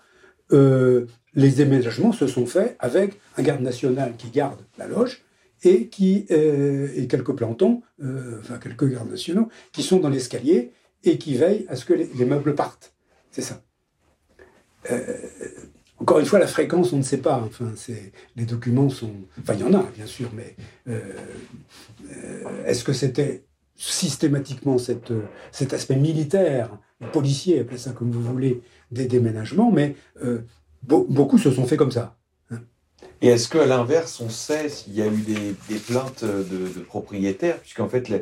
[0.52, 5.22] euh, les déménagements se sont faits avec un garde national qui garde la loge
[5.64, 5.88] et,
[6.30, 7.82] euh, quelques plantons,
[8.40, 10.72] enfin quelques gardes nationaux, qui sont dans l'escalier
[11.04, 12.94] et qui veillent à ce que les, meubles partent.
[13.30, 13.62] C'est ça.
[14.90, 15.02] Euh,
[15.98, 17.42] encore une fois, la fréquence, on ne sait pas.
[17.46, 17.72] Enfin,
[18.36, 19.12] les documents sont.
[19.40, 20.56] Enfin, il y en a, bien sûr, mais
[22.66, 23.44] est-ce que c'était
[23.76, 26.70] systématiquement cet aspect militaire,
[27.12, 29.94] policier, appelez ça comme vous voulez, des déménagements, mais
[30.82, 32.16] beaucoup se sont faits comme ça.
[33.22, 35.22] Et est-ce qu'à l'inverse, on sait s'il y a eu
[35.68, 37.58] des, plaintes de, propriétaires?
[37.60, 38.12] Puisqu'en fait,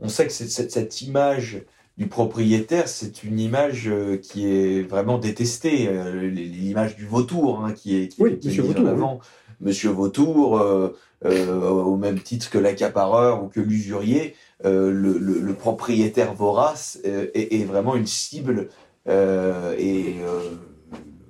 [0.00, 1.62] on sait que cette, cette, image
[1.98, 5.88] du propriétaire, c'est une image euh, qui est vraiment détestée.
[5.88, 9.18] Euh, l'image du vautour, hein, qui est, qui, oui, Monsieur Vautour, avant.
[9.60, 10.90] Monsieur Vautour, euh,
[11.24, 18.68] au même titre que l'accapareur ou que l'usurier, le, propriétaire vorace est, vraiment une cible
[19.08, 20.14] et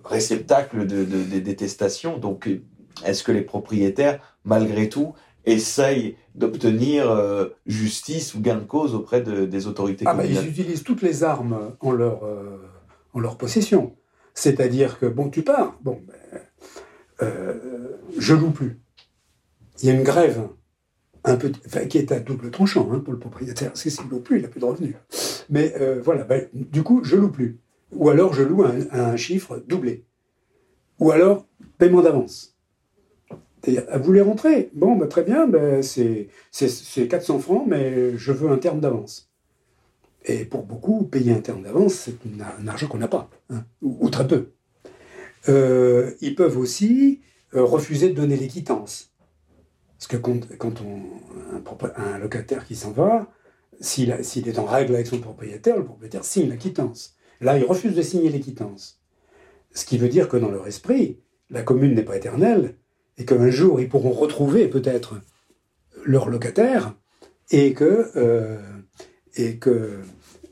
[0.04, 2.18] réceptacle de, de, de détestation.
[2.18, 2.50] Donc,
[3.06, 5.14] est-ce que les propriétaires, malgré tout,
[5.48, 10.84] essayent d'obtenir euh, justice ou gain de cause auprès des autorités ah bah, Ils utilisent
[10.84, 12.58] toutes les armes en leur, euh,
[13.14, 13.96] en leur possession.
[14.34, 16.40] C'est-à-dire que, bon, tu pars, bon, ben,
[17.22, 18.80] euh, je loue plus.
[19.82, 20.48] Il y a une grève
[21.24, 21.50] un peu,
[21.88, 24.42] qui est à double tranchant hein, pour le propriétaire, parce que s'il loue plus, il
[24.42, 24.94] n'a plus de revenus.
[25.50, 27.58] Mais voilà, ben, du coup, je loue plus.
[27.92, 30.04] Ou alors, je loue un, un chiffre doublé.
[31.00, 31.46] Ou alors,
[31.78, 32.57] paiement d'avance.
[33.76, 38.58] Vous voulez rentrer Bon, bah, très bien, bah, c'est 400 francs, mais je veux un
[38.58, 39.30] terme d'avance.
[40.24, 42.16] Et pour beaucoup, payer un terme d'avance, c'est
[42.60, 44.50] un argent qu'on n'a pas, hein, ou, très peu.
[45.48, 47.20] Euh, ils peuvent aussi
[47.54, 49.14] euh, refuser de donner les quittances.
[49.98, 51.02] Parce que quand, on,
[51.96, 53.26] un, locataire qui s'en va,
[53.80, 57.16] s'il est en règle avec son propriétaire, le propriétaire signe la quittance.
[57.40, 59.00] Là, il refuse de signer les quittances.
[59.72, 62.74] Ce qui veut dire que dans leur esprit, la commune n'est pas éternelle,
[63.18, 65.20] et qu'un jour ils pourront retrouver peut-être
[66.04, 66.94] leur locataire
[67.50, 68.58] et que euh,
[69.34, 70.00] et que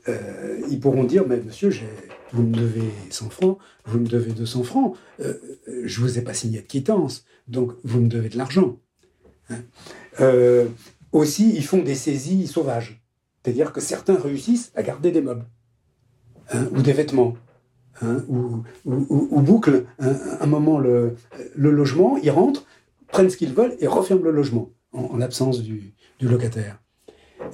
[0.07, 1.71] euh, ils pourront dire mais monsieur
[2.33, 5.33] vous me devez 100 francs vous me devez 200 francs euh,
[5.83, 8.77] je vous ai pas signé de quittance donc vous me devez de l'argent
[9.49, 10.65] hein.
[11.11, 13.01] aussi ils font des saisies sauvages
[13.43, 15.45] c'est-à-dire que certains réussissent à garder des meubles
[16.51, 17.37] hein, ou des vêtements
[18.01, 21.15] Hein, ou, boucle un, moment le,
[21.57, 22.65] logement, ils rentrent,
[23.07, 26.79] prennent ce qu'ils veulent et referment le logement en, l'absence du, locataire.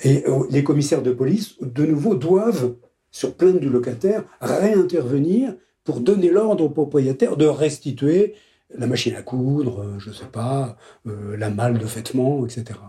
[0.03, 2.75] Et euh, les commissaires de police, de nouveau, doivent,
[3.11, 8.33] sur plainte du locataire, réintervenir pour donner l'ordre au propriétaire de restituer
[8.75, 12.79] la machine à coudre, euh, je ne sais pas, euh, la malle de vêtements, etc.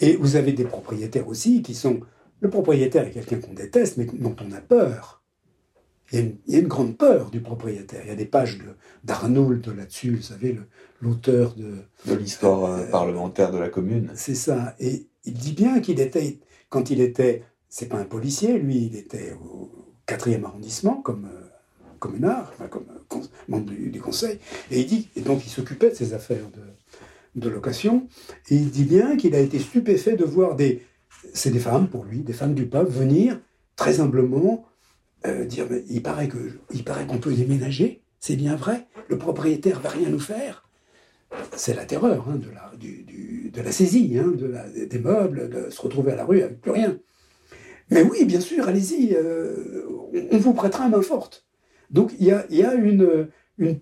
[0.00, 2.00] Et vous avez des propriétaires aussi qui sont...
[2.40, 5.15] Le propriétaire est quelqu'un qu'on déteste, mais dont on a peur
[6.12, 8.02] il y, a une, grande peur du propriétaire.
[8.04, 8.58] Il y a des pages
[9.02, 10.56] d'Arnould là-dessus, vous savez,
[11.00, 11.74] l'auteur de...
[12.06, 14.12] De l'histoire euh, parlementaire de la commune.
[14.14, 14.76] C'est ça.
[14.78, 16.38] Et il dit bien qu'il était,
[16.68, 19.70] quand il était, c'est pas un policier, lui, il était au
[20.06, 21.46] quatrième arrondissement comme euh,
[21.98, 24.38] communard, comme euh, membre du, conseil,
[24.70, 28.06] et il dit, et donc il s'occupait de ces affaires de, de location,
[28.48, 30.82] et il dit bien qu'il a été stupéfait de voir des,
[31.34, 33.40] c'est des femmes pour lui, des femmes du peuple venir
[33.74, 34.64] très humblement
[35.26, 40.08] euh, dire mais il paraît qu'on peut déménager, c'est bien vrai, le propriétaire va rien
[40.08, 40.68] nous faire.
[41.56, 44.32] C'est la terreur hein, de, la, saisie hein,
[44.74, 46.98] des meubles, de se retrouver à la rue avec plus rien.
[47.90, 49.84] Mais oui, bien sûr, allez-y, euh,
[50.30, 51.46] on, vous prêtera main forte.
[51.90, 53.28] Donc il y a, une,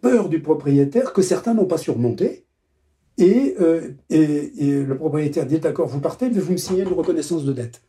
[0.01, 2.47] peur du propriétaire que certains n'ont pas surmontée.
[3.17, 6.89] Et, euh, et, et, le propriétaire dit d'accord, vous partez, mais vous me signez une
[6.89, 7.83] reconnaissance de dette.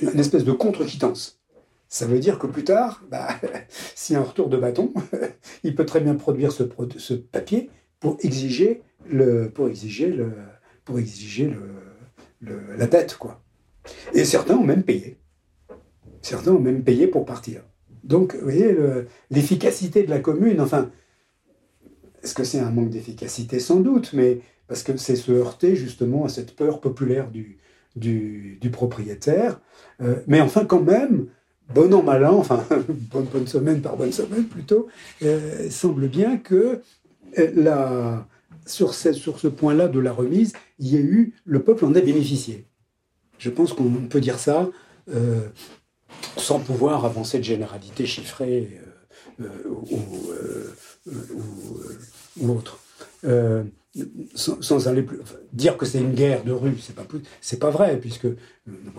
[0.00, 1.40] Une espèce de contre-quittance.
[1.94, 3.28] Ça veut dire que plus tard, bah,
[3.94, 4.92] s'il y a un retour de bâton,
[5.62, 6.64] il peut très bien produire ce,
[7.14, 10.32] papier pour exiger, le, pour exiger, le,
[10.84, 11.54] pour exiger
[12.40, 13.16] le, la dette.
[13.16, 13.40] Quoi.
[14.12, 15.20] Et certains ont même payé.
[16.20, 17.62] Certains ont même payé pour partir.
[18.02, 18.76] Donc, vous voyez,
[19.30, 20.90] l'efficacité de la commune, enfin,
[22.24, 23.60] est-ce que c'est un manque d'efficacité?
[23.60, 27.60] Sans doute, mais parce que c'est se heurter justement à cette peur populaire du,
[27.94, 29.60] du, du propriétaire.
[30.00, 31.28] Euh, mais enfin, quand même,
[31.72, 34.88] bon an, mal an, enfin, bonne, bonne semaine par bonne semaine plutôt,
[35.22, 36.82] euh, semble bien que
[37.38, 38.26] euh, la,
[38.66, 41.94] sur ce, sur ce point-là de la remise, il y a eu, le peuple en
[41.94, 42.66] a bénéficié.
[43.38, 44.68] Je pense qu'on peut dire ça
[45.10, 45.48] euh,
[46.36, 48.80] sans pouvoir avancer de généralité chiffrée
[49.38, 49.98] ou,
[52.40, 52.78] ou, autre
[54.34, 55.18] sans, aller plus,
[55.52, 57.06] dire que c'est une guerre de rue, c'est pas
[57.40, 58.36] c'est pas vrai puisque euh,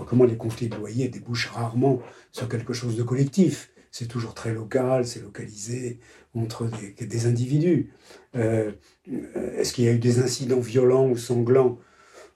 [0.08, 3.72] comment les conflits de loyer débouchent rarement sur quelque chose de collectif.
[3.92, 6.00] C'est toujours très local, c'est localisé
[6.34, 6.68] entre
[7.00, 7.94] des, individus.
[8.36, 8.72] Euh,
[9.58, 11.78] est-ce qu'il y a eu des incidents violents ou sanglants?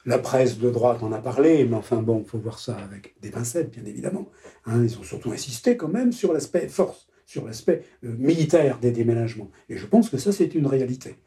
[0.05, 3.29] La presse de droite en a parlé, mais enfin bon, faut voir ça avec des
[3.29, 4.29] pincettes, bien évidemment.
[4.65, 8.91] Hein, ils ont surtout insisté quand même sur l'aspect force, sur l'aspect euh, militaire des
[8.91, 9.51] déménagements.
[9.67, 11.17] Et je pense que ça, c'est une réalité.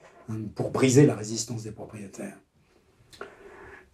[0.55, 2.39] Pour briser la résistance des propriétaires.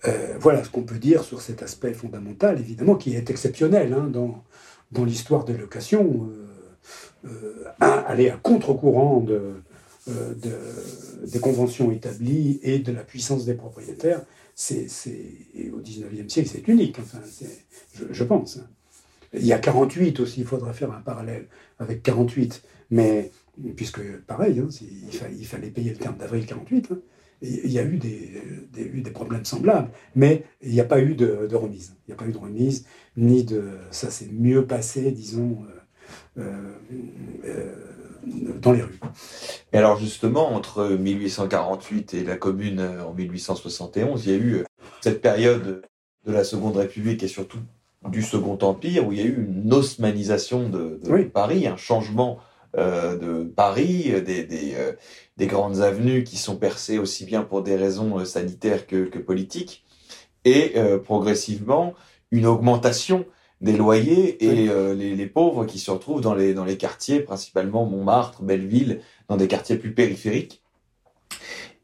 [0.06, 4.08] Euh, voilà ce qu'on peut dire sur cet aspect fondamental, évidemment, qui est exceptionnel hein,
[4.08, 4.44] dans,
[4.92, 6.30] dans l'histoire des locations.
[6.30, 6.48] Euh,
[7.26, 9.54] euh, aller à contre-courant de,
[11.26, 14.22] des conventions établies et de la puissance des propriétaires,
[14.54, 14.86] c'est,
[15.72, 17.18] au XIXe siècle, c'est unique, enfin,
[18.10, 18.60] je, pense.
[19.34, 21.48] Il y a 48 aussi, il faudra faire un parallèle
[21.78, 23.30] avec 48, mais
[23.76, 24.68] puisque pareil, hein,
[25.38, 26.88] il, fallait, payer le terme d'avril 48.
[26.92, 26.98] Hein,
[27.40, 28.42] il y a eu des,
[28.72, 31.94] des, problèmes semblables, mais il n'y a pas eu de, remise.
[32.06, 32.84] Il n'y a pas eu de remise,
[33.16, 33.78] ni de.
[33.90, 35.58] Ça s'est mieux passé, disons,
[36.36, 36.72] euh, euh,
[37.44, 38.98] euh, dans les rues.
[39.72, 44.64] Et alors, justement, entre 1848 et la Commune en 1871, il y a eu
[45.00, 45.82] cette période
[46.26, 47.60] de la Seconde République et surtout
[48.08, 51.00] du Second Empire où il y a eu une osmanisation de,
[51.32, 52.38] Paris, un changement
[52.76, 54.92] euh, de Paris, euh, des, des, euh,
[55.38, 59.84] des, grandes avenues qui sont percées aussi bien pour des raisons sanitaires que, que politiques,
[60.44, 61.94] et progressivement
[62.30, 63.26] une augmentation
[63.60, 67.84] des loyers et les, les, pauvres qui se retrouvent dans les, dans les quartiers, principalement
[67.84, 70.62] Montmartre, Belleville, dans des quartiers plus périphériques.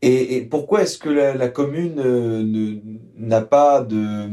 [0.00, 2.80] Et, et pourquoi est-ce que la, la commune
[3.18, 4.28] n'a pas de,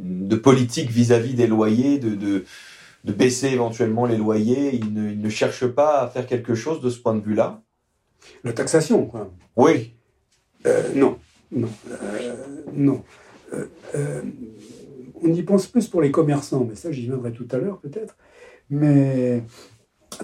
[0.00, 2.44] de politique vis-à-vis -vis des loyers, de, de,
[3.06, 4.74] de baisser éventuellement les loyers.
[4.74, 7.62] Ils ne, ne, cherchent pas à faire quelque chose de ce point de vue-là.
[8.42, 9.32] La taxation, quoi.
[9.56, 9.94] Oui.
[10.66, 11.18] Euh, non,
[11.52, 12.34] non, euh,
[12.72, 13.04] non.
[13.94, 14.22] Euh,
[15.22, 18.16] on y pense plus pour les commerçants, mais ça j'y viendrai tout à l'heure peut-être.
[18.68, 19.44] Mais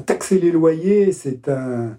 [0.05, 1.97] taxer les loyers, c'est un...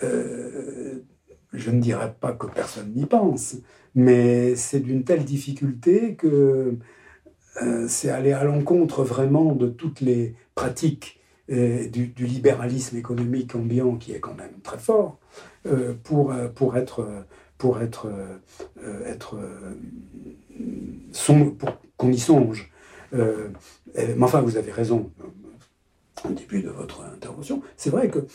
[0.00, 3.56] je ne dirais pas que personne n'y pense,
[3.94, 6.78] mais c'est d'une telle difficulté que
[7.62, 13.96] euh, c'est aller à l'encontre vraiment de toutes les pratiques euh, du, libéralisme économique ambiant
[13.96, 15.18] qui est quand même très fort
[15.66, 17.24] euh, pour, pour être
[17.58, 18.12] pour être,
[19.06, 19.38] être
[21.56, 22.70] pour qu'on y songe.
[23.12, 25.10] mais enfin, vous avez raison
[26.28, 27.62] au début de votre intervention.
[27.78, 28.26] C'est vrai que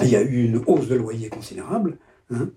[0.00, 1.98] il y a eu une hausse de loyer considérable.
[2.32, 2.50] Hein.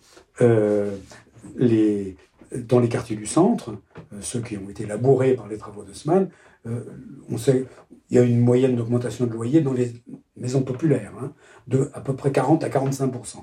[1.55, 2.15] les,
[2.57, 3.71] dans les quartiers du centre,
[4.13, 6.29] euh, ceux qui ont été labourés par les travaux d'Haussmann,
[6.65, 6.83] euh,
[7.29, 7.65] on sait
[8.09, 9.91] il y a une moyenne d'augmentation de loyer dans les
[10.35, 11.33] maisons populaires, hein,
[11.67, 13.37] de à peu près 40 à 45%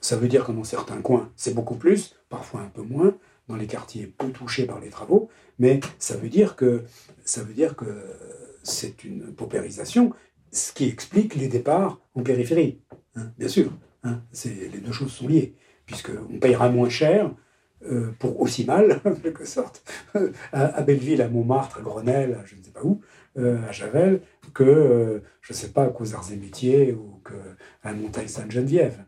[0.00, 3.16] Ça veut dire que dans certains coins, c'est beaucoup plus, parfois un peu moins,
[3.48, 6.82] dans les quartiers peu touchés par les travaux, mais ça veut dire que
[7.24, 7.86] ça veut dire que
[8.62, 10.12] c'est une paupérisation,
[10.50, 12.80] ce qui explique les départs en périphérie.
[13.14, 15.54] Hein, bien sûr, hein, les deux choses sont liées,
[15.86, 17.30] puisqu'on payera moins cher
[17.90, 19.82] euh, pour aussi mal, en quelque sorte,
[20.52, 23.00] à, Belleville, à Montmartre, à Grenelle, je ne sais pas où,
[23.38, 24.20] euh, à Javel,
[24.54, 29.04] que, euh, je ne sais pas, qu'aux Arts et Métiers ou qu'à Montagne-Sainte-Geneviève.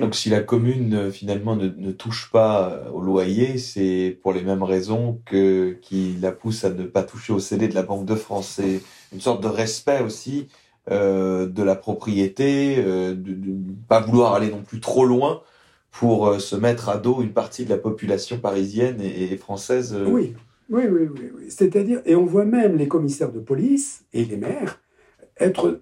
[0.00, 4.62] Donc si la commune finalement ne, ne touche pas au loyer, c'est pour les mêmes
[4.62, 8.14] raisons que qui la pousse à ne pas toucher au CD de la Banque de
[8.14, 8.54] France.
[8.56, 8.80] C'est
[9.12, 10.46] une sorte de respect aussi
[10.88, 15.42] de la propriété, de ne pas vouloir aller non plus trop loin
[15.98, 19.94] pour euh, se mettre à dos une partie de la population parisienne et, française.
[19.94, 20.06] Euh.
[20.06, 20.32] Oui,
[20.70, 21.30] oui, oui, oui.
[21.36, 21.50] oui.
[21.50, 24.80] C'est-à-dire, et on voit même les commissaires de police et les maires
[25.40, 25.80] être,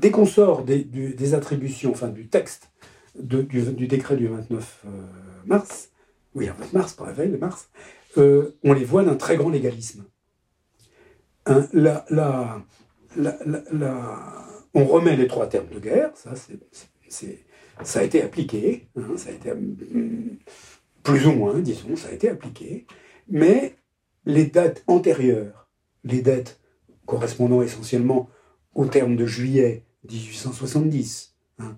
[0.00, 2.70] dès qu'on sort des, des, attributions, enfin du texte
[3.18, 4.90] de, du, décret du 29 euh,
[5.46, 5.88] mars,
[6.34, 7.70] oui, 29 mars, par la veille de mars,
[8.18, 10.04] on les voit d'un très grand légalisme.
[11.46, 11.66] Hein,
[14.74, 16.32] on remet les trois termes de guerre, ça
[17.08, 17.38] c'est
[17.82, 20.38] ça a été appliqué, hein, a été mm,
[21.02, 22.86] plus ou moins, disons, ça a été appliqué,
[23.28, 23.76] mais
[24.24, 25.68] les dates antérieures,
[26.04, 26.60] les dates
[27.06, 28.28] correspondant essentiellement
[28.74, 31.76] au terme de juillet 1870, hein,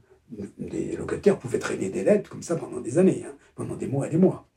[0.58, 4.06] les locataires pouvaient traîner des dettes comme ça pendant des années, hein, pendant des mois
[4.06, 4.48] et des mois.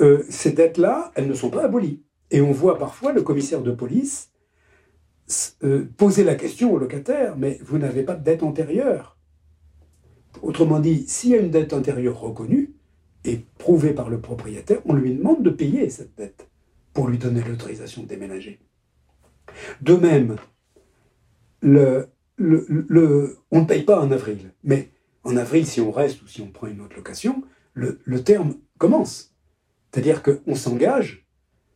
[0.00, 2.02] Euh, ces dettes-là, elles ne sont pas abolies.
[2.30, 4.30] Et on voit parfois le commissaire de police
[5.62, 9.18] euh, poser la question au locataire, mais vous n'avez pas de dette antérieure
[10.42, 12.74] Autrement dit, s'il y a une dette antérieure reconnue
[13.24, 16.48] et prouvée par le propriétaire, on lui demande de payer cette dette
[16.92, 18.60] pour lui donner l'autorisation de déménager.
[19.80, 20.36] De même,
[21.62, 24.90] on ne paye pas en avril, mais
[25.24, 27.42] en avril, si on reste ou si on prend une autre location,
[27.72, 29.34] le, terme commence.
[29.90, 31.26] C'est-à-dire qu'on s'engage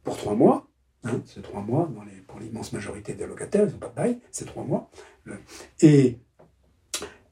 [0.05, 0.69] pour trois mois,
[1.05, 1.91] hein, c'est trois mois
[2.27, 4.91] pour l'immense majorité des locataires, ils n'ont pas de bail, c'est trois mois,
[5.81, 6.19] et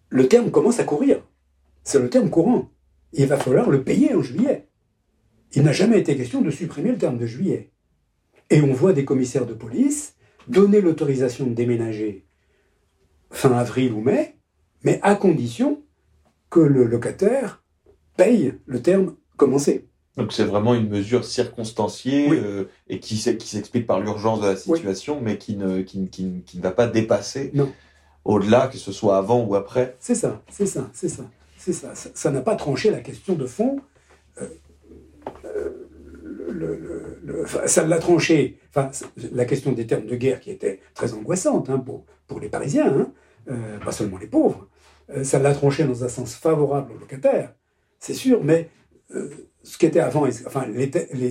[0.09, 1.23] le terme commence à courir.
[1.85, 2.71] C'est le terme courant.
[3.13, 4.69] Il va falloir le payer en juillet.
[5.55, 7.71] Il n'a jamais été question de supprimer le terme de juillet.
[8.51, 10.15] Et on voit des commissaires de police
[10.49, 12.25] donner l'autorisation de déménager
[13.31, 14.37] fin avril ou mai,
[14.85, 15.83] mais à condition
[16.51, 17.65] que le locataire
[18.17, 19.89] paye le terme commencé.
[20.17, 24.57] Donc c'est vraiment une mesure circonstanciée euh, et qui, qui s'explique par l'urgence de la
[24.57, 27.71] situation, mais qui ne, qui, qui, qui ne va pas dépasser non
[28.27, 29.97] au-delà, que ce soit avant ou après.
[30.01, 31.23] C'est ça, c'est ça, c'est ça,
[31.57, 31.95] c'est ça.
[31.95, 33.81] Ça n'a pas tranché la question de fond.
[34.43, 35.71] Euh,
[36.49, 38.59] le, ça l'a tranché.
[38.71, 38.91] Enfin,
[39.33, 42.93] la question des termes de guerre qui était très angoissante hein, pour, pour les Parisiens,
[42.93, 43.13] hein,
[43.51, 44.69] euh, pas seulement les pauvres.
[45.11, 47.55] Euh, ça l'a tranché dans un sens favorable aux locataires,
[48.01, 48.71] c'est sûr, mais
[49.63, 50.67] ce qui était avant, enfin,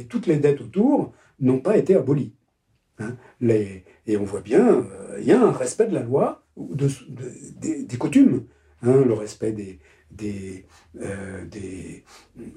[0.07, 2.33] toutes les dettes autour n'ont pas été abolies.
[2.99, 3.17] Hein.
[3.41, 4.85] Et on voit bien,
[5.19, 6.87] il y a un respect de la loi de,
[7.85, 8.45] des, coutumes,
[8.81, 9.79] hein, le respect des,
[10.21, 11.45] euh,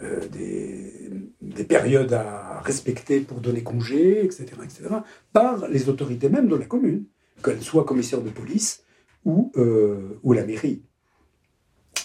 [0.03, 4.89] euh, des, des, périodes à respecter pour donner congé, etc., etc.,
[5.33, 7.05] par les autorités même de la commune,
[7.43, 8.85] qu'elles soient commissaires de police
[9.25, 10.83] ou, euh, ou la mairie.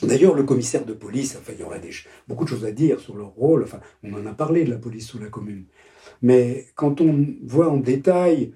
[0.01, 1.91] D'ailleurs, le commissaire de police, enfin, il y aurait des,
[2.27, 4.77] beaucoup de choses à dire sur leur rôle, enfin, on en a parlé de la
[4.77, 5.65] police sous la commune.
[6.21, 8.53] Mais quand on voit en détail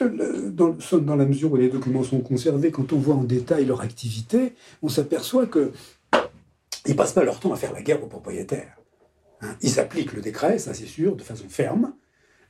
[0.00, 3.80] dans, dans, la mesure où les documents sont conservés, quand on voit en détail leur
[3.80, 5.72] activité, on s'aperçoit que
[6.86, 8.76] ils passent pas leur temps à faire la guerre aux propriétaires.
[9.40, 9.56] Hein.
[9.60, 11.94] ils appliquent le décret, ça c'est sûr, de façon ferme,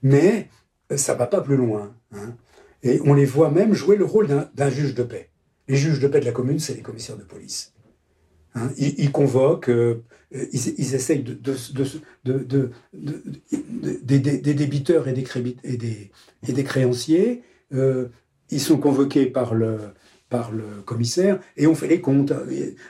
[0.03, 0.49] mais
[0.95, 1.95] ça va pas plus loin.
[2.13, 2.35] Hein.
[2.83, 5.31] et on les voit même jouer le rôle d'un juge de paix.
[5.69, 7.72] Les juges de paix de la commune, c'est les commissaires de police.
[8.55, 8.69] Hein.
[8.77, 10.03] ils, convoquent, euh,
[10.53, 11.35] ils, essayent de,
[12.25, 12.71] de,
[14.05, 15.25] des, débiteurs et des,
[15.65, 16.11] et des,
[16.47, 17.43] et des créanciers.
[17.73, 18.09] Euh,
[18.51, 19.79] ils sont convoqués par le,
[20.29, 22.33] par le commissaire et on fait les comptes.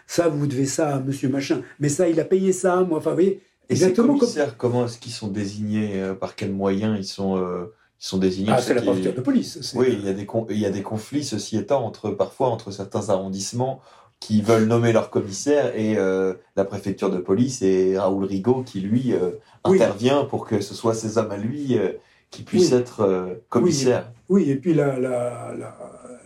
[0.06, 1.62] Ça, vous devez ça à monsieur machin.
[1.78, 2.98] Mais ça, il a payé ça, moi.
[2.98, 4.18] Enfin, vous voyez, exactement.
[4.18, 8.50] commissaires, comment est-ce qu'ils sont désignés euh, Par quels moyens ils sont, ils sont désignés?
[8.52, 9.72] Ah, c'est la préfecture de police.
[9.76, 12.72] Oui, il y, a des il y a des conflits, ceci étant, entre, parfois entre
[12.72, 13.80] certains arrondissements
[14.22, 18.80] qui veulent nommer leur commissaire et euh, la préfecture de police et Raoul Rigaud qui
[18.80, 19.32] lui euh,
[19.64, 21.94] intervient pour que ce soit ces hommes à lui euh,
[22.30, 24.12] qui puissent être commissaires.
[24.28, 24.48] Oui.
[24.48, 25.76] et puis la, la, la,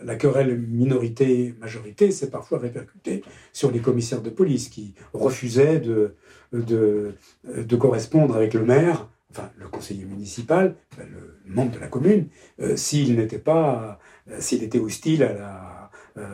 [0.03, 6.13] la querelle minorité-majorité s'est parfois répercutée sur les commissaires de police qui refusaient de,
[6.53, 7.15] de,
[7.45, 12.27] de correspondre avec le maire, enfin le conseiller municipal, le membre de la commune,
[12.75, 13.99] s'il n'était pas,
[14.39, 15.76] s'il était hostile à la euh,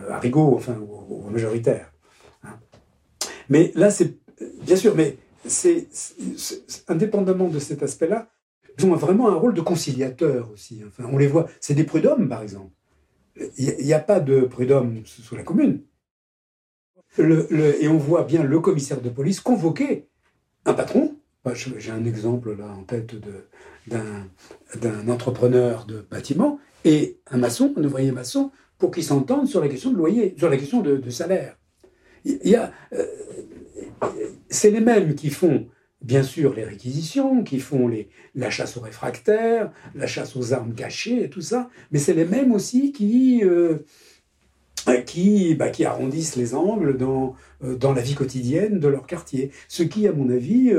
[0.09, 1.91] à Rigaud, enfin, au, majoritaire.
[2.43, 2.59] Hein.
[3.49, 4.17] Mais là, c'est
[4.61, 5.87] bien sûr, mais c'est,
[6.87, 8.29] indépendamment de cet aspect-là,
[8.77, 10.81] ils ont vraiment un rôle de conciliateur aussi.
[10.87, 12.71] Enfin, on les voit, c'est des prud'hommes, par exemple.
[13.57, 15.81] Il n'y a, pas de prud'hommes sous la commune.
[17.17, 20.07] et on voit bien le commissaire de police convoquer
[20.65, 21.15] un patron.
[21.77, 23.15] J'ai un exemple là en tête
[23.87, 28.51] d'un entrepreneur de bâtiment et un maçon, un ouvrier maçon,
[28.83, 31.55] pour qu'ils s'entendent sur la question de loyer, sur la question de, salaire.
[32.25, 33.05] Il y a, euh,
[34.49, 35.67] c'est les mêmes qui font
[36.01, 37.89] bien sûr les réquisitions, qui font
[38.35, 42.25] la chasse aux réfractaires, la chasse aux armes cachées et tout ça, mais c'est les
[42.25, 43.77] mêmes aussi qui, euh,
[45.05, 49.51] qui, bah, qui arrondissent les angles dans, euh, dans la vie quotidienne de leur quartier.
[49.69, 50.73] Ce qui, à mon avis,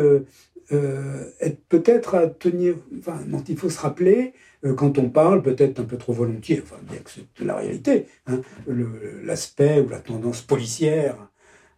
[0.70, 4.32] est peut-être à tenir, enfin, dont il faut se rappeler
[4.76, 8.40] quand on parle peut-être un peu trop volontiers, enfin, bien que c'est la réalité, hein,
[9.24, 11.28] l'aspect ou la tendance policière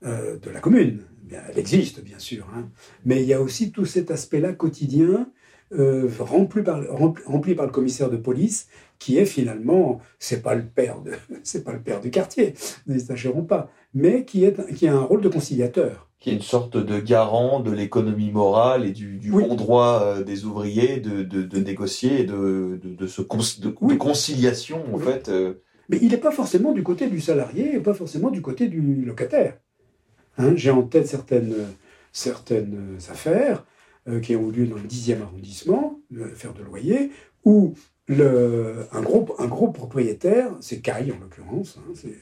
[0.02, 2.68] de la commune elle existe bien sûr, hein.
[3.04, 5.30] mais il y a aussi tout cet aspect-là quotidien
[5.72, 8.68] euh, rempli, par, le commissaire de police,
[9.00, 11.12] qui est finalement, c'est pas le père de,
[11.42, 12.54] c'est pas le père du quartier,
[12.86, 16.10] n'exagérons pas, mais qui est, qui a un rôle de conciliateur.
[16.20, 20.22] Qui est une sorte de garant de l'économie morale et du, du bon droit euh,
[20.22, 25.30] des ouvriers de, de, de négocier, de, de, de, ce conciliation en fait.
[25.30, 25.54] Euh.
[25.88, 29.02] Mais il n'est pas forcément du côté du salarié, et pas forcément du côté du
[29.02, 29.56] locataire.
[30.36, 31.54] Hein, j'ai en tête certaines,
[32.12, 33.64] certaines affaires
[34.08, 37.12] euh, qui ont eu lieu dans le 10e arrondissement, l'affaire de loyer,
[37.46, 37.72] où
[38.08, 42.14] le, un, gros, un gros propriétaire, c'est Caille en l'occurrence, hein, c'est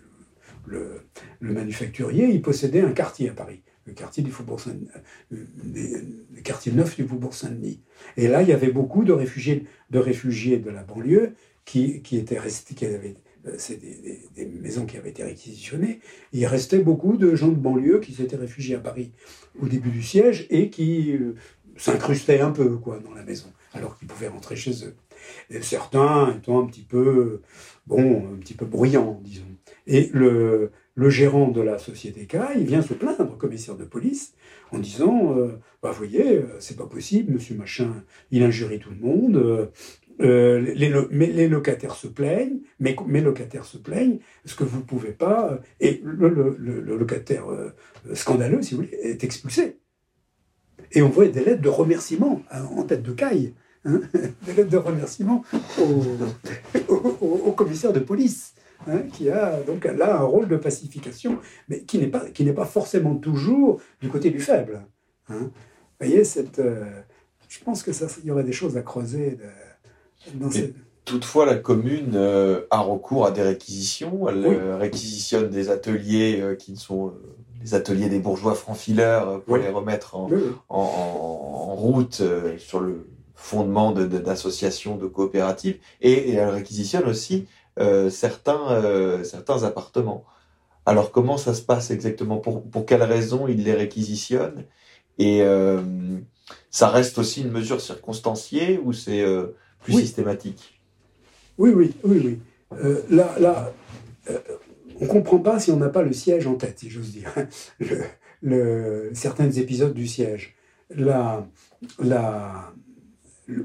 [0.66, 1.06] le,
[1.40, 4.88] manufacturier, il possédait un quartier à Paris, le quartier du Faubourg Saint-Denis,
[5.32, 6.00] euh,
[6.34, 7.80] le quartier neuf du Faubourg Saint-Denis.
[8.16, 11.34] Et là, il y avait beaucoup de réfugiés de, la banlieue
[11.64, 13.14] qui, qui étaient restés, qui avaient
[13.46, 16.00] euh, c'est des, maisons qui avaient été réquisitionnées.
[16.32, 19.12] il restait beaucoup de gens de banlieue qui s'étaient réfugiés à Paris
[19.60, 21.34] au début du siège et qui euh,
[21.76, 24.94] s'incrustaient un peu quoi dans la maison, alors qu'ils pouvaient rentrer chez eux.
[25.62, 27.42] Certains étant un petit peu,
[27.86, 29.44] bon, un petit peu bruyants, disons.
[29.86, 34.34] Et le, le gérant de la société K, vient se plaindre au commissaire de police
[34.72, 38.96] en disant, euh, bah, vous voyez, c'est pas possible, monsieur machin, il injurie tout le
[38.96, 39.70] monde,
[40.20, 45.58] euh, les, locataires se plaignent, mes locataires se plaignent, ce que vous pouvez pas, euh,
[45.80, 46.56] et le,
[46.96, 47.74] locataire euh,
[48.14, 49.78] scandaleux, si vous voulez, est expulsé.
[50.92, 53.54] Et on voit des lettres de remerciement hein, en tête de caille,
[53.84, 54.02] hein,
[54.46, 55.44] des lettres de remerciement
[55.80, 58.53] au, commissaire de police,
[58.86, 62.52] hein, qui a donc là un rôle de pacification, mais qui n'est pas, qui n'est
[62.52, 64.86] pas forcément toujours du côté du faible.
[65.28, 65.50] Vous
[66.00, 66.60] voyez, cette,
[67.48, 69.38] je pense que ça, il y aurait des choses à creuser.
[70.34, 70.72] De,
[71.04, 74.28] toutefois, la commune euh, a recours à des réquisitions.
[74.28, 77.12] Elle euh, réquisitionne des ateliers euh, qui sont
[77.62, 80.28] les ateliers des bourgeois francs-fileurs pour les remettre en,
[80.68, 82.22] en, route
[82.58, 85.78] sur le fondement d'associations, de, coopératives.
[86.02, 87.46] Et, elle réquisitionne aussi
[88.10, 90.24] certains, certains appartements.
[90.86, 92.38] Alors comment ça se passe exactement?
[92.38, 94.64] Pour, pour quelles raisons il les réquisitionne
[95.18, 95.42] Et
[96.70, 99.24] ça reste aussi une mesure circonstanciée ou c'est
[99.84, 100.80] plus systématique?
[101.58, 102.38] Oui, oui, oui, oui.
[102.82, 103.72] Euh, là, là
[104.30, 104.38] euh,
[105.00, 107.32] on ne comprend pas si on n'a pas le siège en tête, si j'ose dire.
[108.42, 110.54] Le, certains épisodes du siège.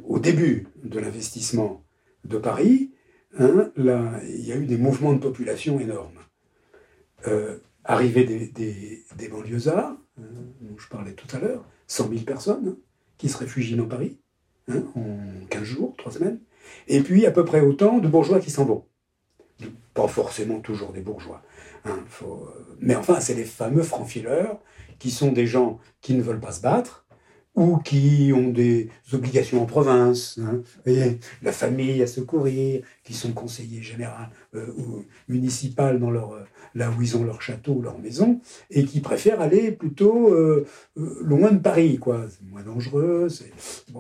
[0.06, 1.84] Au début de l'investissement
[2.24, 2.92] de Paris,
[3.38, 6.20] hein, là, il y a eu des mouvements de population énormes.
[7.28, 10.24] Euh, arrivée des, des, des banlieusards, hein,
[10.62, 12.78] dont je parlais tout à l'heure, 100 000 personnes
[13.18, 14.18] qui se réfugient dans Paris.
[14.70, 16.40] Hein, en 15 jours, 3 semaines,
[16.88, 18.86] et puis à peu près autant de bourgeois qui s'en vont.
[19.94, 21.42] Pas forcément toujours des bourgeois.
[22.08, 22.48] Faut...
[22.80, 24.60] Mais enfin, c'est les fameux francs-fileurs,
[25.00, 27.08] qui sont des gens qui ne veulent pas se battre,
[27.60, 30.62] ou qui ont des obligations en province, hein.
[31.42, 34.14] la famille à secourir, qui sont conseillers généraux
[34.56, 38.40] euh, ou municipaux dans leur, euh, là où ils ont leur château ou leur maison,
[38.70, 42.28] et qui préfèrent aller plutôt euh, loin de Paris, quoi.
[42.30, 43.28] C'est moins dangereux,
[43.90, 44.00] bon,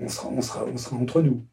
[0.00, 1.44] on, sera, on, sera, on sera entre nous.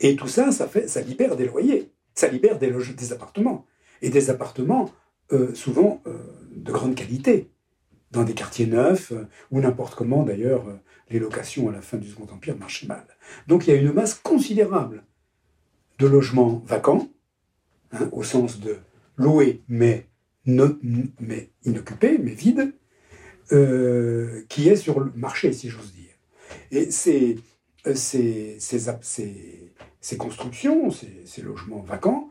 [0.00, 3.64] Et tout ça, ça, fait, ça libère des loyers, ça libère des, des appartements,
[4.02, 4.90] et des appartements
[5.54, 6.02] souvent
[6.54, 7.48] de grande qualité
[8.10, 10.78] dans des quartiers neufs, euh, ou n'importe comment d'ailleurs, euh,
[11.10, 13.06] les locations à la fin du Second Empire marchaient mal.
[13.46, 15.04] Donc il y a une masse considérable
[15.98, 17.08] de logements vacants,
[17.92, 18.78] hein, au sens de
[19.16, 20.06] loués mais,
[20.46, 22.72] inoccupés, mais vides,
[23.52, 26.14] euh, qui est sur le marché, si j'ose dire.
[26.70, 27.38] Et ces,
[30.18, 32.30] constructions, ces, logements vacants,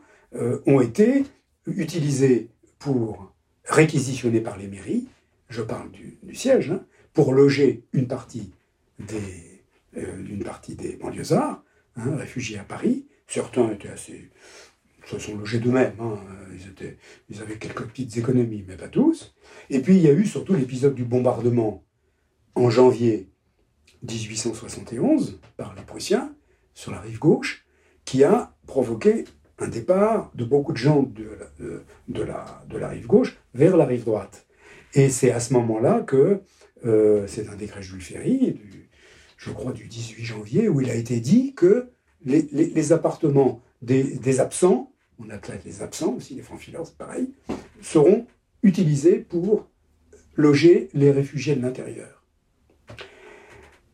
[0.66, 1.24] ont été
[1.66, 5.08] utilisés pour réquisitionner par les mairies
[5.50, 8.52] je parle du, siège, hein, pour loger une partie
[9.00, 9.64] des,
[9.98, 11.64] euh, banlieusards,
[11.96, 13.06] hein, réfugiés à Paris.
[13.28, 14.30] Certains étaient assez
[15.06, 15.96] se sont logés d'eux-mêmes.
[16.00, 16.18] Hein.
[17.30, 19.36] Ils, avaient quelques petites économies, mais pas tous.
[19.70, 21.84] Et puis il y a eu surtout l'épisode du bombardement
[22.56, 23.30] en janvier
[24.04, 26.36] 1871 par les Prussiens
[26.74, 27.66] sur la rive gauche,
[28.04, 29.26] qui a provoqué
[29.60, 34.45] un départ de beaucoup de gens de la rive gauche vers la rive droite.
[34.96, 36.40] Et c'est à ce moment-là que
[36.86, 38.60] euh, c'est un décret Jules Ferry,
[39.38, 41.90] je crois du 18 janvier, où il a été dit que
[42.26, 47.34] les, appartements des, absents, on appelle les absents aussi, les francs-fileurs, c'est pareil,
[47.82, 48.26] seront
[48.64, 49.68] utilisés pour
[50.36, 52.24] loger les réfugiés de l'intérieur.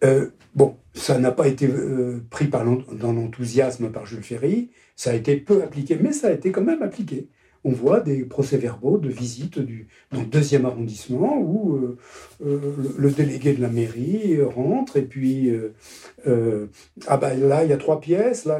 [0.04, 5.14] Euh, bon, ça n'a pas été euh, pris dans l'enthousiasme par Jules Ferry, ça a
[5.14, 7.28] été peu appliqué, mais ça a été quand même appliqué.
[7.64, 11.98] On voit des procès-verbaux de visite du, dans le deuxième arrondissement où euh,
[12.44, 12.60] euh
[12.98, 16.68] le, délégué de la mairie rentre et puis euh,
[17.08, 18.60] ah ben là il y a trois pièces là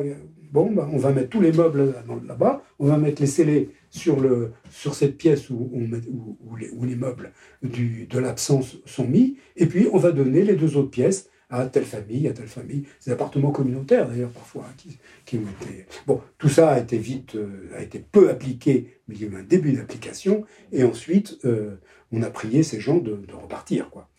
[0.52, 1.96] bon ben, on va mettre tous les meubles
[2.28, 6.38] là-bas on va mettre les scellés sur le sur cette pièce où, on met, où,
[6.46, 7.32] où, les, où les, meubles
[7.64, 11.66] du, de l'absence sont mis et puis on va donner les deux autres pièces à
[11.66, 12.86] telle famille, à telle famille.
[13.06, 14.90] Des appartements communautaires d'ailleurs parfois hein,
[15.26, 15.86] qui, ont été.
[16.08, 19.28] Bon, tout ça a été vite, euh, a été peu appliqué, mais il y a
[19.28, 20.46] eu un début d'application.
[20.72, 21.76] Et ensuite, euh,
[22.12, 24.10] on a prié ces gens de, repartir, quoi.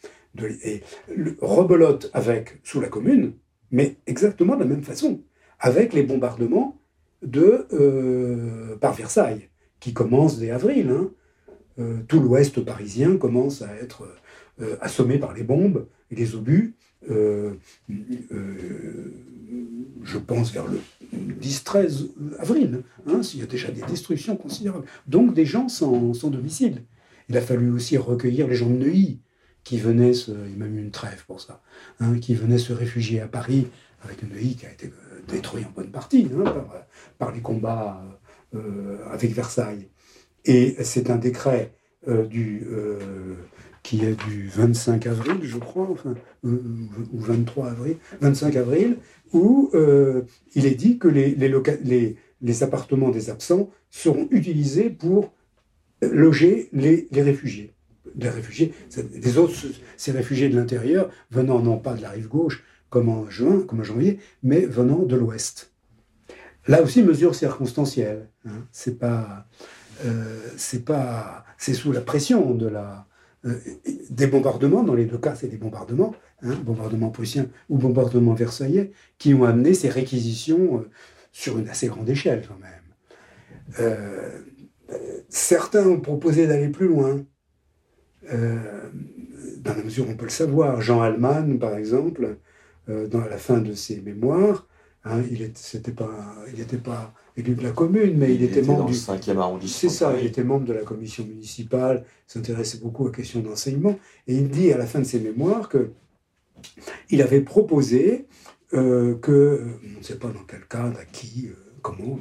[0.64, 0.83] Et
[1.14, 3.33] le, rebelote avec sous la commune,
[3.70, 5.22] mais exactement de la même façon,
[5.59, 6.78] avec les bombardements
[7.22, 9.49] de euh, par Versailles,
[9.80, 10.91] qui commencent dès avril.
[10.91, 11.11] Hein.
[12.07, 14.07] Tout l'ouest parisien commence à être
[14.80, 16.76] assommé par les bombes et les obus.
[17.11, 17.55] Euh,
[17.91, 19.13] euh,
[20.05, 20.81] je pense vers le
[21.41, 24.87] 10-13 avril, hein, s'il y a déjà des destructions considérables.
[25.07, 26.83] Donc des gens sans, domicile.
[27.29, 29.21] Il a fallu aussi recueillir les gens de Neuilly,
[29.65, 31.63] qui venaient, se, il y a même une trêve pour ça,
[32.01, 33.69] hein, qui venaient se réfugier à Paris,
[34.03, 34.93] avec Neuilly qui a été
[35.29, 36.87] détruit en bonne partie hein, par,
[37.19, 38.03] par, les combats
[38.55, 39.89] euh, avec Versailles.
[40.45, 41.73] Et c'est un décret
[42.09, 42.67] euh, du
[43.83, 46.14] qui est du 25 avril, je crois, enfin,
[46.45, 46.62] euh,
[47.12, 48.99] ou 23 avril, 25 avril,
[49.33, 50.22] où euh,
[50.55, 55.33] il est dit que les, les, appartements des absents seront utilisés pour
[56.01, 57.74] loger les, réfugiés.
[58.16, 58.72] Les réfugiés,
[59.14, 59.55] les autres,
[59.97, 63.80] ces réfugiés de l'intérieur, venant non pas de la rive gauche, comme en juin, comme
[63.80, 65.72] en janvier, mais venant de l'ouest.
[66.68, 68.28] Là aussi, mesure circonstancielle.
[68.47, 68.66] Hein.
[68.70, 69.47] C'est pas,
[70.05, 73.07] euh, c'est pas, c'est sous la pression de la,
[73.45, 73.59] euh,
[74.11, 78.93] des bombardements, dans les deux cas c'est des bombardements, hein, bombardements prussiens ou bombardements versaillais,
[79.18, 80.90] qui ont amené ces réquisitions euh,
[81.32, 82.70] sur une assez grande échelle quand même.
[83.80, 84.38] Euh,
[85.28, 87.24] certains ont proposé d'aller plus loin,
[88.30, 90.80] dans la mesure où on peut le savoir.
[90.80, 92.36] Jean Allman, par exemple,
[92.86, 94.68] dans la fin de ses mémoires,
[95.05, 95.93] hein, il n'était
[96.76, 99.91] pas élu de la commune, mais il, il était, était, membre dans du 5e arrondissement.
[99.91, 104.35] C'est ça, il était membre de la commission municipale, s'intéressait beaucoup aux questions d'enseignement, et
[104.35, 105.91] il dit à la fin de ses mémoires que
[107.11, 108.26] il avait proposé
[108.74, 109.66] euh, que,
[109.97, 112.18] on ne sait pas dans quel cadre, à qui, euh, comment,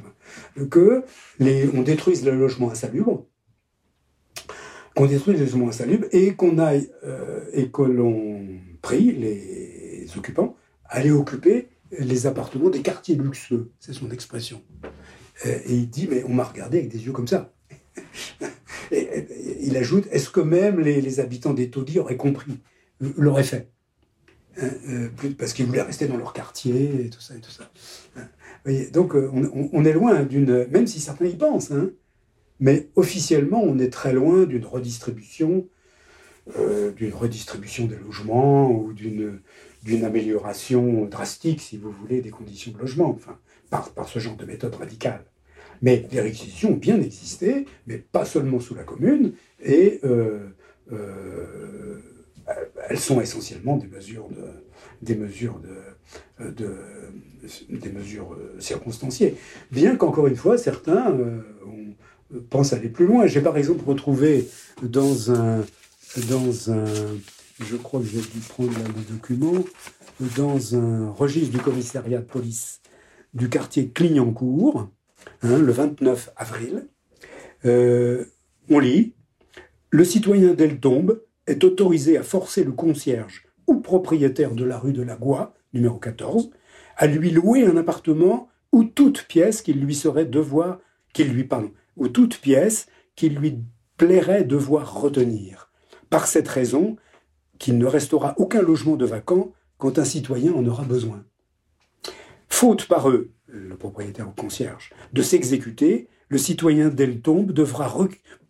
[0.70, 1.04] que
[1.38, 3.26] les, on détruise le logement insalubre,
[4.94, 8.46] qu'on détruise le logement insalubre et qu'on aille euh, et que l'on
[8.82, 14.62] prie les occupants à aller occuper les appartements des quartiers luxueux, c'est son expression.
[15.44, 17.52] Et il dit, mais on m'a regardé avec des yeux comme ça.
[18.92, 22.58] il ajoute, est-ce que même les, habitants des taudis auraient compris,
[23.00, 23.68] l'auraient fait?
[24.62, 27.70] Euh, Parce qu'ils voulaient rester dans leur quartier et tout ça et tout ça.
[28.64, 31.90] Voyez, donc on, on, est loin d'une, même si certains y pensent, hein,
[32.60, 35.66] mais officiellement on est très loin d'une redistribution,
[36.58, 39.40] euh, d'une redistribution des logements ou d'une
[39.82, 43.38] d'une amélioration drastique, si vous voulez, des conditions de logement, enfin,
[43.70, 45.24] par, par ce genre de méthode radicale.
[45.82, 50.48] Mais les réquisitions ont bien existé, mais pas seulement sous la commune, et euh,
[50.92, 51.98] euh,
[52.88, 54.46] elles sont essentiellement des mesures de,
[55.02, 56.76] des mesures de, de
[57.68, 59.34] des mesures circonstanciées.
[59.72, 61.40] Bien qu'encore une fois, certains euh,
[62.50, 63.26] pensent aller plus loin.
[63.26, 64.48] J'ai par exemple retrouvé
[64.82, 65.64] dans un
[66.28, 66.84] dans un
[67.60, 69.64] je crois que j'ai dû prendre le document,
[70.36, 72.80] dans un registre du commissariat de police
[73.34, 74.88] du quartier Clignancourt,
[75.42, 76.88] hein, le 29 avril,
[77.64, 78.24] euh,
[78.70, 79.14] on lit
[79.90, 85.02] Le citoyen d'Eltombe est autorisé à forcer le concierge ou propriétaire de la rue de
[85.02, 86.50] la Goie, numéro 14,
[86.96, 90.78] à lui louer un appartement ou toute pièce qu'il lui serait devoir,
[91.12, 91.48] qu'il lui,
[91.96, 92.86] ou toute pièce
[93.16, 93.58] qu'il lui
[93.96, 95.70] plairait devoir retenir.
[96.10, 96.96] Par cette raison,
[97.58, 101.24] qu'il ne restera aucun logement de vacant quand un citoyen en aura besoin.
[102.48, 107.94] Faute par eux, le propriétaire ou concierge, de s'exécuter, le citoyen d'Eltombe devra,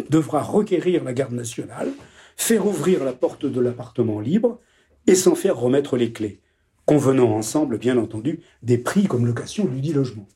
[0.09, 1.90] devra requérir la garde nationale,
[2.36, 4.61] faire ouvrir la porte de l'appartement libre
[5.07, 6.40] et s'en faire remettre les clés,
[6.86, 10.28] convenant ensemble, bien entendu, des prix comme location du dit logement.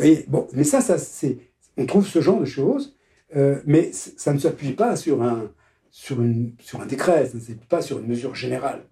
[0.00, 1.38] Et bon, mais ça, ça c'est,
[1.76, 2.96] on trouve ce genre de choses,
[3.36, 5.50] euh, mais ça ne s'appuie pas sur un,
[5.90, 8.84] sur, une, sur un décret, ça ne s'appuie pas sur une mesure générale.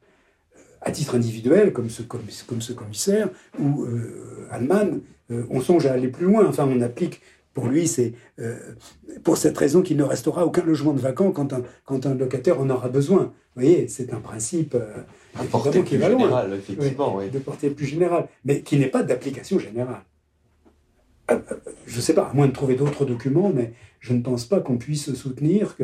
[0.84, 3.28] À titre individuel, comme ce, comme, ce commissaire
[3.58, 6.46] ou euh, Allemagne, euh, on songe à aller plus loin.
[6.46, 7.20] Enfin, on applique
[7.54, 8.56] pour lui, c'est euh,
[9.24, 12.60] pour cette raison qu'il ne restera aucun logement de vacant quand un, quand un locataire
[12.60, 13.32] en aura besoin.
[13.54, 16.46] Vous voyez, c'est un principe euh, qui va loin.
[16.54, 20.02] Effectivement, De portée plus générale, mais qui n'est pas d'application générale.
[21.86, 24.60] Je ne sais pas, à moins de trouver d'autres documents, mais je ne pense pas
[24.60, 25.76] qu'on puisse soutenir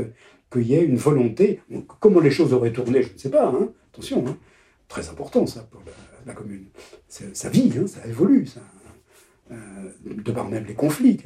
[0.51, 1.61] qu'il y ait une volonté.
[2.01, 3.49] Comment les choses auraient tourné, je ne sais pas.
[3.49, 3.69] Hein.
[3.93, 4.37] Attention, hein.
[4.89, 5.83] Très important ça pour
[6.27, 6.67] la, commune.
[7.09, 8.47] Ça vit, hein, ça évolue.
[8.47, 8.61] Ça,
[9.51, 9.55] euh,
[10.05, 11.19] de par même les conflits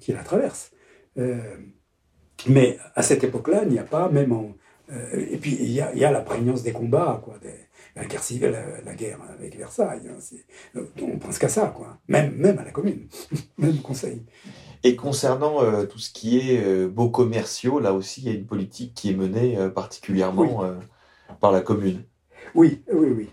[0.00, 0.72] qui, la traversent.
[1.18, 1.38] Euh,
[2.48, 4.52] mais à cette époque-là, il n'y a pas, même en.
[4.90, 7.38] Euh, et puis, il y, a, la prégnance des combats, quoi,
[7.94, 10.08] la guerre civile, la, guerre avec Versailles.
[10.08, 11.98] Hein, on pense qu'à ça, quoi.
[12.08, 13.06] Même, même à la commune,
[13.58, 14.24] même conseil.
[14.82, 18.92] Et concernant tout ce qui est beaux commerciaux, là aussi, il y a une politique
[18.94, 20.76] qui est menée particulièrement
[21.40, 22.02] par la commune.
[22.54, 23.28] Oui, oui, oui.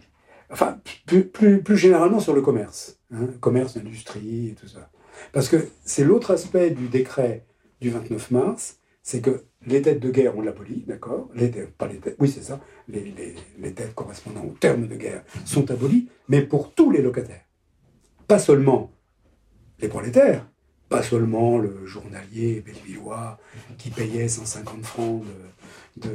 [0.49, 2.99] Enfin, plus, plus, généralement sur le commerce.
[3.13, 4.89] Hein, commerce, industrie et tout ça.
[5.31, 7.45] Parce que c'est l'autre aspect du décret
[7.79, 11.29] du 29 mars, c'est que les dettes de guerre, on l'abolit, d'accord?
[11.35, 12.59] Les pas les dettes, Oui, c'est ça.
[12.87, 17.01] Les, les, les, dettes correspondant au terme de guerre sont abolies, mais pour tous les
[17.01, 17.45] locataires.
[18.27, 18.91] Pas seulement
[19.79, 20.47] les prolétaires,
[20.91, 23.39] pas seulement le journalier bellevillois
[23.77, 25.23] qui payait 150 francs
[25.95, 26.09] de,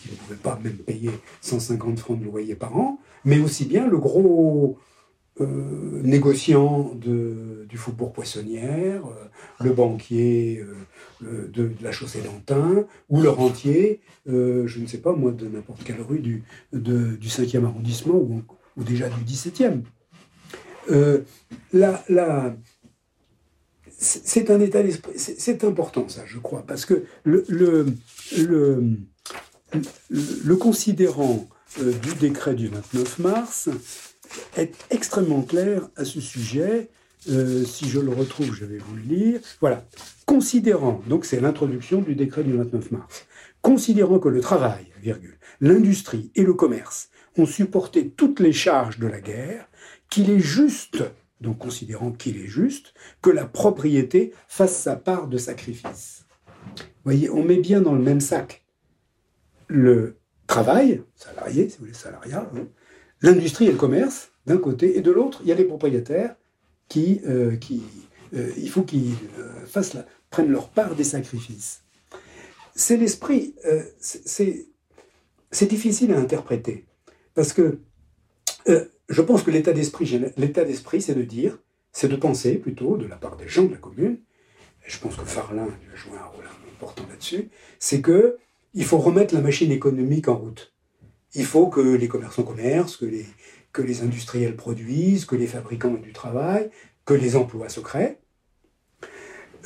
[0.00, 1.10] qui ne pouvait pas même payer
[1.40, 4.78] 150 francs de loyer par an, mais aussi bien le gros
[5.40, 9.28] euh, négociant de, du Faubourg Poissonnière, euh,
[9.60, 10.64] le banquier
[11.24, 15.82] euh, de, la chaussée d'Antin, ou le rentier, je ne sais pas moi, de n'importe
[15.82, 18.44] quelle rue du, du 5e arrondissement ou,
[18.84, 19.82] déjà du 17e.
[21.72, 22.54] là,
[24.02, 27.86] c'est un état d'esprit, c'est important ça, je crois, parce que le,
[30.58, 31.48] considérant
[31.78, 33.68] du décret du 29 mars
[34.56, 36.90] est extrêmement clair à ce sujet.
[37.30, 39.40] Euh, si je le retrouve, je vais vous le lire.
[39.60, 39.86] Voilà.
[40.26, 43.26] Considérant, donc c'est l'introduction du décret du 29 mars,
[43.60, 44.86] considérant que le travail,
[45.60, 49.68] l'industrie et le commerce ont supporté toutes les charges de la guerre,
[50.10, 51.04] qu'il est juste,
[51.42, 56.24] donc considérant qu'il est juste, que la propriété fasse sa part de sacrifice.
[57.04, 58.64] Voyez, on met bien dans le même sac
[59.68, 62.66] le travail, salarié, si vous voulez, salariat, hein,
[63.22, 66.36] l'industrie et le commerce d'un côté, et de l'autre, il y a les propriétaires
[66.88, 67.82] qui, euh, qui
[68.34, 71.82] euh, il faut qu'ils euh, prennent leur part des sacrifices.
[72.74, 73.54] C'est l'esprit,
[74.00, 76.86] c'est difficile à interpréter,
[77.34, 77.80] parce que
[79.12, 81.58] je pense que l'état d'esprit, l'état d'esprit, c'est de dire,
[81.92, 84.18] c'est de penser plutôt, de la part des gens de la commune,
[84.86, 86.44] je pense que Farlin a joué un rôle
[86.74, 88.38] important là-dessus, c'est que
[88.72, 90.72] il faut remettre la machine économique en route.
[91.34, 93.26] Il faut que les commerçants commercent, que les,
[93.74, 96.70] que les industriels produisent, que les fabricants aient du travail,
[97.04, 98.18] que les emplois se créent.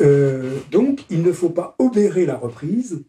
[0.00, 3.04] Euh, donc, il ne faut pas obérer la reprise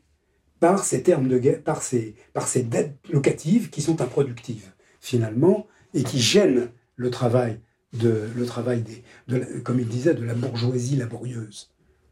[0.59, 4.71] par ces termes de guerre, par ces, par ces dettes locatives qui sont improductives,
[5.01, 5.65] finalement,
[5.97, 7.59] et qui gênent le travail,
[7.93, 11.69] de, le travail des, de, comme il disait, de la bourgeoisie laborieuse.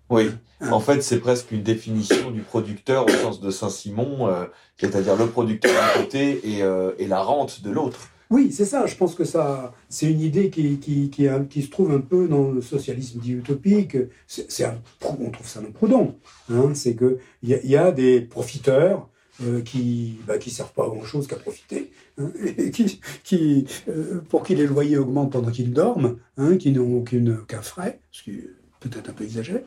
[0.10, 0.30] Oui,
[0.62, 0.72] hein.
[0.72, 4.46] en fait, c'est presque une définition du producteur au sens de Saint-Simon, euh,
[4.78, 8.10] c'est-à-dire le producteur d'un côté et, euh, et, la rente de l'autre.
[8.30, 8.86] Oui, c'est ça.
[8.86, 12.28] Je pense que ça, c'est une idée qui, qui, qui, qui, se trouve un peu
[12.28, 13.98] dans le socialisme dit utopique.
[14.28, 14.66] C'est,
[15.02, 16.16] on trouve ça non prudent.
[16.52, 19.10] Hein, c'est que il y, y, a des profiteurs
[19.44, 24.22] euh, qui bah, qui servent pas à grand chose qu'à profiter, hein, et qui, euh,
[24.30, 28.24] pour qui les loyers augmentent pendant qu'ils dorment, hein, qui n'ont aucune aucun frais, ce
[28.24, 28.42] qui
[28.80, 29.64] peut-être un peu exagéré,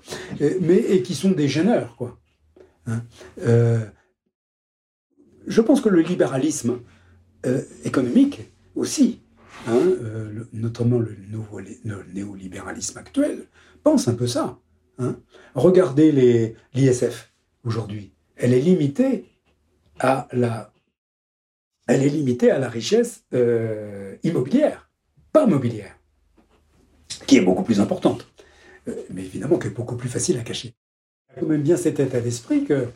[0.60, 2.18] mais et qui sont des gêneurs, quoi.
[2.88, 3.02] Hein.
[3.42, 3.84] Euh,
[5.46, 6.80] je pense que le libéralisme
[7.46, 9.20] euh, économique aussi,
[9.68, 11.60] euh, notamment le, nouveau,
[12.14, 13.46] néolibéralisme actuel,
[13.82, 14.58] pense un peu ça.
[15.54, 17.32] Regardez l'ISF
[17.64, 18.12] aujourd'hui.
[18.36, 19.26] Elle est limitée
[20.01, 20.70] elle
[21.88, 23.24] est limitée à la richesse
[24.22, 24.90] immobilière,
[25.32, 25.99] pas mobilière,
[27.26, 28.26] qui est beaucoup plus importante.
[28.88, 30.74] Euh, mais évidemment qui est beaucoup plus facile à cacher.
[31.30, 32.86] Il y a quand même bien cet état d'esprit que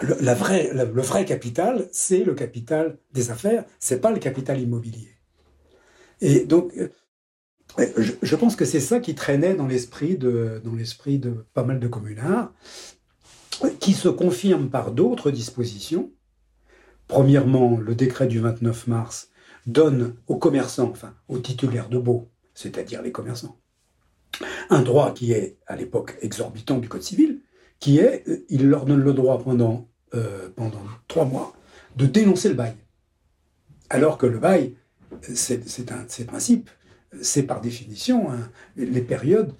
[0.00, 5.10] le, vrai capital, c'est le capital des affaires, c'est pas le capital immobilier.
[6.20, 6.72] Et donc,
[7.78, 11.64] je, je pense que c'est ça qui traînait dans l'esprit de, dans l'esprit de pas
[11.64, 12.52] mal de communards,
[13.80, 16.10] qui se confirme par d'autres dispositions.
[17.08, 19.28] Premièrement, le décret du 29 mars
[19.66, 23.58] donne aux commerçants, enfin aux titulaires de baux, c'est-à-dire les commerçants,
[24.70, 27.40] un droit qui est à l'époque exorbitant du Code civil,
[27.78, 31.54] qui est, euh, il leur donne le droit pendant, euh, pendant trois mois
[31.96, 32.74] de dénoncer le bail.
[33.90, 34.74] Alors que le bail,
[35.20, 36.70] c'est un principe,
[37.20, 38.28] c'est par définition
[38.76, 39.52] les périodes,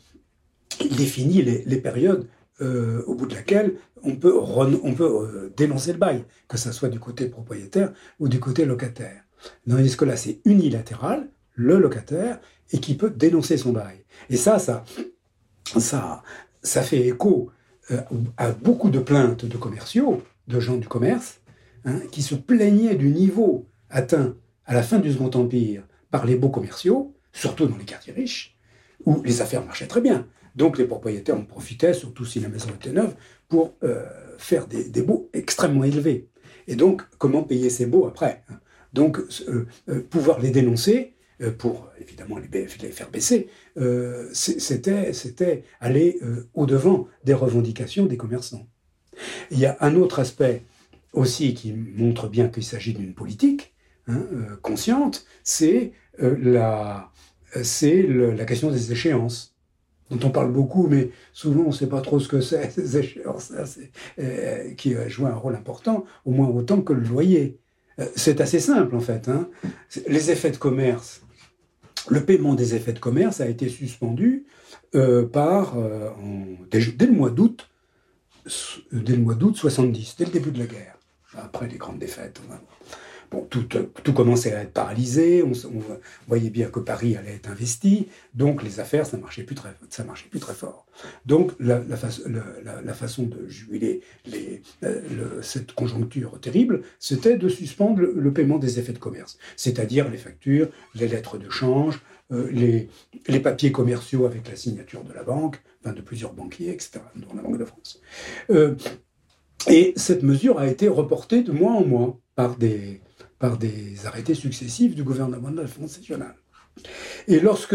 [0.81, 2.27] il définit les périodes
[2.63, 6.89] euh, au bout de laquelle on peut, on peut dénoncer le bail, que ce soit
[6.89, 9.23] du côté propriétaire ou du côté locataire.
[9.69, 12.41] Tandis que là, c'est unilatéral, le locataire,
[12.73, 14.05] et qui peut dénoncer son bail.
[14.31, 14.85] Et ça, ça,
[15.79, 16.23] ça,
[16.63, 17.51] ça fait écho
[17.91, 18.01] euh,
[18.37, 21.41] à beaucoup de plaintes de commerciaux, de gens du commerce,
[21.85, 26.37] hein, qui se plaignaient du niveau atteint à la fin du Second Empire par les
[26.37, 28.57] beaux commerciaux, surtout dans les quartiers riches,
[29.05, 30.27] où les affaires marchaient très bien.
[30.57, 33.15] Donc les propriétaires en profitaient, surtout si la maison était neuve,
[33.49, 34.05] pour euh,
[34.39, 36.29] faire des, des baux extrêmement élevés.
[36.69, 38.59] Et donc, comment payer ces baux après hein?
[38.93, 39.67] Donc, euh,
[40.11, 43.49] pouvoir les dénoncer, euh, pour évidemment les, faire baisser,
[43.79, 48.69] euh, c'était aller euh, au-devant des revendications des commerçants.
[49.51, 50.63] Il y a un autre aspect
[51.13, 53.75] aussi qui montre bien qu'il s'agit d'une politique
[54.09, 54.25] hein,
[54.63, 57.11] consciente, c'est la
[58.47, 59.52] question des échéances
[60.13, 62.99] dont on parle beaucoup, mais souvent on ne sait pas trop ce que c'est, ces
[62.99, 63.53] échéances,
[64.77, 67.59] qui jouent un rôle important, au moins autant que le loyer.
[68.17, 69.29] C'est assez simple en fait.
[69.29, 69.49] Hein.
[70.07, 71.23] Les effets de commerce
[72.09, 74.47] le paiement des effets de commerce a été suspendu
[74.95, 76.11] euh, par, euh,
[76.71, 77.69] dès, le mois d'août,
[78.93, 80.99] dès le mois d'août 70, dès le début de la guerre,
[81.37, 82.41] après les grandes défaites.
[83.49, 83.67] Tout,
[84.05, 85.53] tout commençait à être paralysé, on,
[86.29, 90.05] voyait bien que Paris allait être investi, donc les affaires, ça marchait plus très, ça
[90.05, 90.87] marchait plus très fort.
[91.25, 91.81] Donc la,
[92.95, 94.63] façon de jubiler les,
[95.41, 100.69] cette conjoncture terrible, c'était de suspendre le, paiement des effets de commerce, c'est-à-dire les factures,
[100.95, 102.03] les lettres de change,
[102.33, 107.01] euh, les, papiers commerciaux avec la signature de la banque, enfin de plusieurs banquiers, etc.,
[107.17, 108.01] dont la Banque de France.
[108.51, 108.75] Euh,
[109.69, 113.01] et cette mesure a été reportée de mois en mois par des,
[113.43, 116.37] par des arrêtés successifs du gouvernement de la France nationale.
[117.27, 117.75] Et lorsque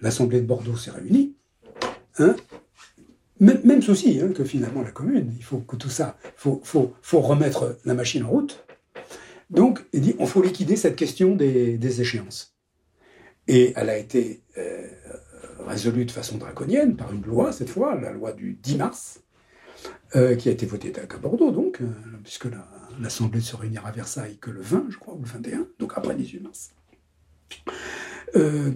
[0.00, 1.36] l'Assemblée de Bordeaux s'est réunie,
[2.18, 2.34] hein,
[3.38, 6.60] même, souci hein, que finalement la commune, il faut que tout ça, faut,
[7.12, 8.66] remettre la machine en route.
[9.48, 12.56] Donc, il dit, on faut liquider cette question des, des échéances.
[13.46, 14.88] Et elle a été euh,
[15.68, 19.20] résolue de façon draconienne par une loi, cette fois, la loi du 10 mars,
[20.16, 21.86] euh, qui a été votée à Bordeaux, donc, euh,
[22.24, 22.66] puisque la,
[23.00, 26.14] l'Assemblée se réunira à Versailles que le 20, je crois, ou le 21, donc après
[26.14, 26.70] 18 mars.
[28.36, 28.70] Euh,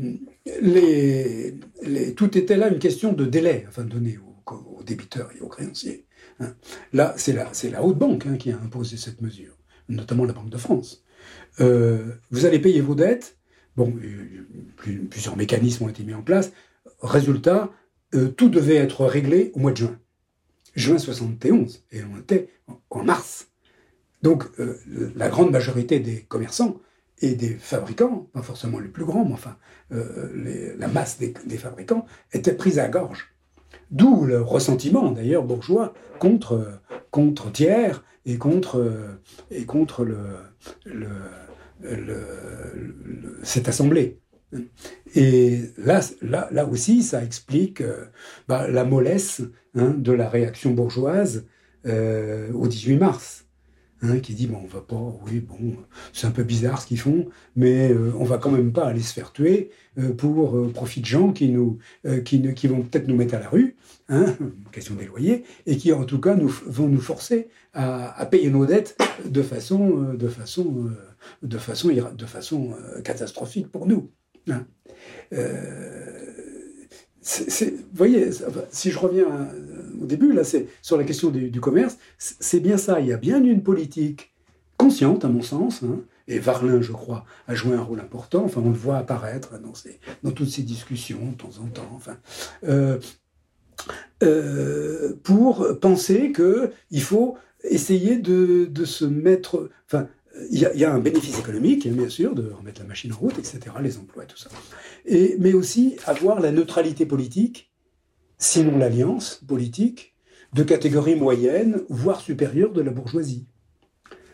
[2.16, 6.06] tout était là une question de délai afin de donner aux, débiteurs et aux créanciers.
[6.40, 6.54] Hein.
[6.92, 9.56] Là, c'est la, haute banque hein, qui a imposé cette mesure,
[9.88, 11.04] notamment la Banque de France.
[11.60, 13.38] Euh, vous allez payer vos dettes.
[13.76, 13.94] Bon,
[15.10, 16.52] plusieurs mécanismes ont été mis en place.
[17.00, 17.72] Résultat,
[18.14, 19.98] euh, tout devait être réglé au mois de juin.
[20.74, 22.48] Juin 71, et on était
[22.90, 23.51] en mars.
[24.22, 24.78] Donc euh,
[25.16, 26.80] la grande majorité des commerçants
[27.20, 29.56] et des fabricants, pas forcément les plus grands, mais enfin
[29.92, 33.34] euh, la masse des, fabricants, étaient prise à gorge.
[33.90, 39.18] D'où le ressentiment d'ailleurs bourgeois contre, contre Thiers et contre,
[39.50, 40.16] et contre le,
[43.42, 44.18] cette assemblée.
[45.14, 48.04] Et là, là, là aussi, ça explique euh,
[48.48, 49.42] bah, la mollesse
[49.74, 51.46] hein, de la réaction bourgeoise
[51.84, 53.46] au 18 mars.
[54.04, 55.76] Hein, qui dit bon, on va pas, oui, bon,
[56.12, 59.00] c'est un peu bizarre ce qu'ils font, mais euh, on va quand même pas aller
[59.00, 61.78] se faire tuer euh, pour euh, profit de gens qui nous,
[62.24, 63.76] qui, qui vont peut-être nous mettre à la rue,
[64.08, 64.24] hein,
[64.72, 68.50] question des loyers, et qui en tout cas nous, vont nous forcer à, à payer
[68.50, 70.90] nos dettes de façon, de façon,
[71.44, 72.74] de façon, de façon
[73.04, 74.10] catastrophique pour nous.
[74.48, 74.66] Hein
[77.22, 78.30] vous voyez,
[78.72, 79.48] si je reviens
[80.02, 83.00] au début, là, c'est sur la question du, commerce, c'est bien ça.
[83.00, 84.32] Il y a bien une politique
[84.76, 88.44] consciente, à mon sens, hein, et Varlin, je crois, a joué un rôle important.
[88.44, 91.90] Enfin, on le voit apparaître dans, toutes ces discussions, de temps en temps.
[91.94, 92.16] Enfin,
[92.64, 92.98] euh,
[94.22, 100.08] euh, pour penser que il faut essayer de, se mettre, enfin,
[100.50, 103.60] il y, a, un bénéfice économique, bien sûr, de remettre la machine en route, etc.,
[103.80, 104.48] les emplois, tout ça.
[105.04, 107.71] Et, mais aussi avoir la neutralité politique,
[108.42, 110.14] sinon l'alliance politique,
[110.52, 113.46] de catégorie moyenne, voire supérieure de la bourgeoisie.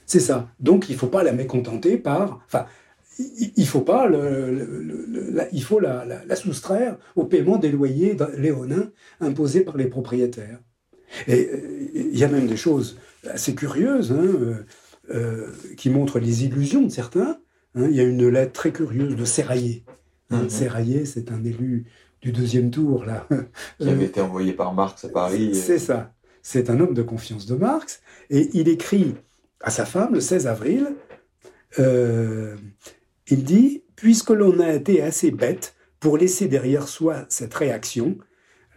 [0.07, 0.49] C'est ça.
[0.59, 2.41] Donc il ne faut pas la mécontenter par...
[2.47, 2.67] Enfin,
[3.19, 8.91] il faut pas le, il faut la, soustraire au paiement des loyers léonins
[9.21, 10.61] imposés par les propriétaires.
[11.27, 12.97] Et euh, il y a même des choses
[13.29, 14.55] assez curieuses hein, euh,
[15.11, 17.41] euh, qui montrent les illusions de certains.
[17.75, 17.89] Hein.
[17.91, 19.85] Il y a une lettre très curieuse de Serraillé.
[20.31, 21.05] Hein, mhm.
[21.05, 21.87] c'est un élu
[22.23, 23.27] du deuxième tour là.
[23.81, 25.55] Qui avait été envoyé par Marx à Paris.
[25.55, 26.13] C'est ça.
[26.43, 28.01] C'est un homme de confiance de Marx
[28.31, 29.15] et il écrit
[29.61, 30.95] à sa femme le 16 avril.
[31.79, 38.17] il dit puisque l'on a été assez bête pour laisser derrière soi cette réaction,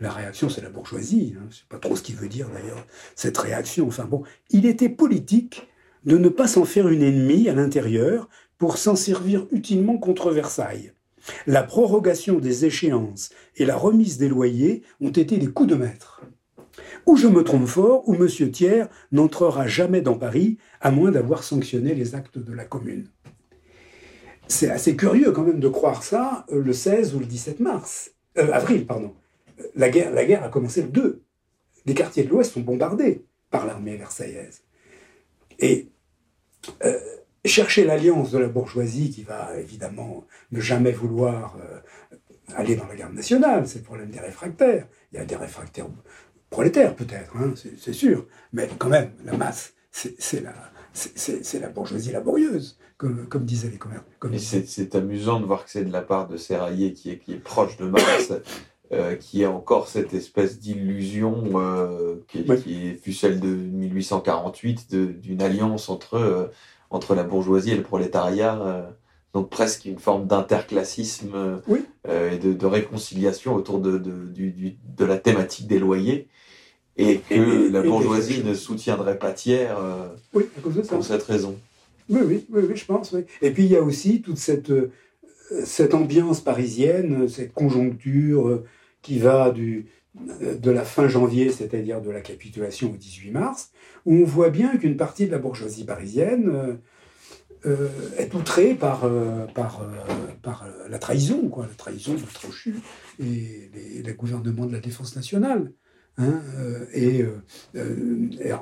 [0.02, 1.36] la réaction, c'est la bourgeoisie.
[1.38, 1.44] Hein.
[1.44, 2.86] Je ne sais pas trop ce qu'il veut dire d'ailleurs,
[3.16, 3.88] cette réaction.
[3.88, 5.68] Enfin bon, il était politique
[6.06, 8.28] de ne pas s'en faire une ennemie à l'intérieur
[8.58, 10.94] pour s'en servir utilement contre Versailles.
[11.48, 16.22] La prorogation des échéances et la remise des loyers ont été des coups de maître.
[17.06, 18.28] Ou je me trompe fort, ou M.
[18.28, 23.08] Thiers n'entrera jamais dans Paris, à moins d'avoir sanctionné les actes de la Commune.
[24.48, 28.12] C'est assez curieux quand même de croire ça euh, le 16 ou le 17 mars.
[28.38, 29.14] Euh, avril, pardon
[29.76, 31.24] la guerre, a commencé le 2.
[31.86, 34.64] Les quartiers de l'Ouest sont bombardés par l'armée versaillaise.
[35.60, 35.90] Et
[36.86, 37.00] euh,
[37.50, 41.80] chercher l'alliance de la bourgeoisie qui va évidemment ne jamais vouloir euh,
[42.56, 44.88] aller dans la garde nationale, c'est le problème des réfractaires.
[45.12, 45.88] Il y a des réfractaires
[46.50, 50.54] prolétaires peut-être, hein, c'est sûr, mais quand même, la masse, c'est la,
[51.60, 54.04] la bourgeoisie laborieuse, comme, comme disaient les commerces.
[54.66, 57.44] C'est amusant de voir que c'est de la part de Serraillé qui est, qui est
[57.44, 58.34] proche de Marx.
[58.94, 65.42] Euh, qui est encore cette espèce d'illusion euh, qui, qui, fut celle de 1848, d'une
[65.42, 66.48] alliance entre, euh,
[66.92, 68.94] entre la bourgeoisie et le prolétariat,
[69.34, 71.62] donc presque une forme d'interclassisme
[72.06, 76.28] et de, de, réconciliation autour de, de, du, de, la thématique des loyers,
[76.98, 79.78] et que la bourgeoisie ne soutiendrait pas tiers
[80.34, 80.44] oui,
[80.90, 81.58] pour cette raison.
[82.10, 83.16] Oui, oui, oui, oui, je pense.
[83.42, 84.74] Et puis il y a aussi toute cette,
[85.64, 88.64] cette ambiance parisienne, cette conjoncture
[89.02, 93.72] qui va du, de la fin janvier, c'est-à-dire de la capitulation au 18 mars,
[94.06, 96.74] où on voit bien qu'une partie de la bourgeoisie parisienne euh,
[97.66, 99.88] euh, est outrée par, euh, par,
[100.42, 102.76] par la trahison, quoi, la trahison de Trochu
[103.20, 103.72] et
[104.06, 105.72] le gouvernement de la défense nationale.
[106.18, 106.42] Hein,
[106.94, 107.24] et,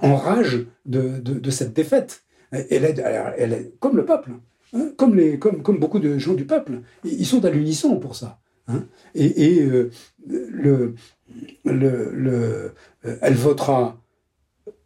[0.02, 2.24] en rage de, de, cette défaite.
[2.52, 3.00] Elle est,
[3.38, 4.34] elle est, comme le peuple,
[4.74, 6.82] hein, comme, les, comme, comme beaucoup de gens du peuple.
[7.04, 8.40] Ils sont à l'unisson pour ça.
[8.70, 8.86] Hein.
[9.16, 9.90] et, euh,
[11.68, 12.70] euh,
[13.04, 14.00] elle votera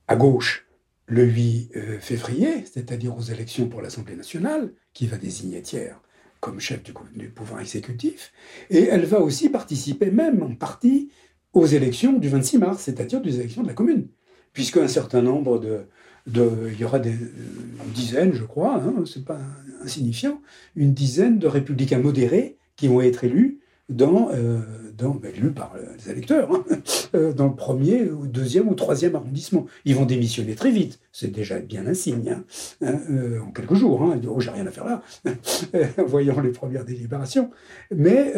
[0.08, 0.68] à gauche
[1.08, 5.96] le 8 euh, février, c'est-à-dire aux élections pour l'Assemblée nationale, qui va désigner Thiers
[6.40, 6.94] comme chef du,
[7.30, 8.34] pouvoir exécutif,
[8.70, 11.10] et elle va aussi participer même en partie
[11.54, 14.10] aux élections du 26 mars, c'est-à-dire des élections de la commune,
[14.52, 15.88] puisque un certain nombre de,
[16.28, 19.40] il y aura des une dizaine, je crois, hein, c'est pas
[19.82, 20.42] insignifiant,
[20.76, 24.60] une dizaine de républicains modérés qui vont être élus dans, euh,
[24.98, 26.64] ben, par les électeurs, hein,
[27.16, 29.66] euh, dans le premier, ou deuxième ou troisième arrondissement.
[29.86, 32.44] Ils vont démissionner très vite, c'est déjà bien un signe, hein,
[32.82, 34.02] hein euh, en quelques jours.
[34.04, 35.02] Hein, oh, j'ai rien à faire là,
[36.06, 37.52] voyant les premières délibérations.
[37.94, 38.34] Mais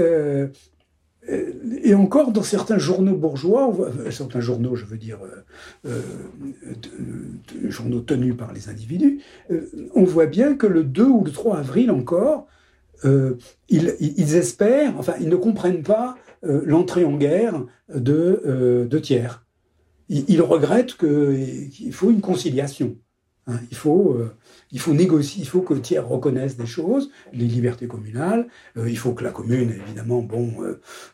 [1.83, 3.75] et encore dans certains journaux bourgeois,
[4.11, 5.17] certains journaux, je veux dire,
[7.67, 9.21] journaux tenus par les individus,
[9.95, 12.47] on voit bien que le 2 ou le 3 avril encore,
[13.03, 13.37] euh,
[13.69, 16.15] ils, espèrent, enfin, ils ne comprennent pas
[16.45, 19.41] euh, l'entrée en guerre de, euh, de Thiers.
[20.07, 22.95] Ils, regrettent qu'il faut une conciliation.
[23.47, 23.59] Hein.
[23.71, 24.19] il, faut,
[24.71, 29.13] il faut négocier, il faut que Thiers reconnaisse des choses, les libertés communales, il faut
[29.13, 30.53] que la commune, évidemment, bon,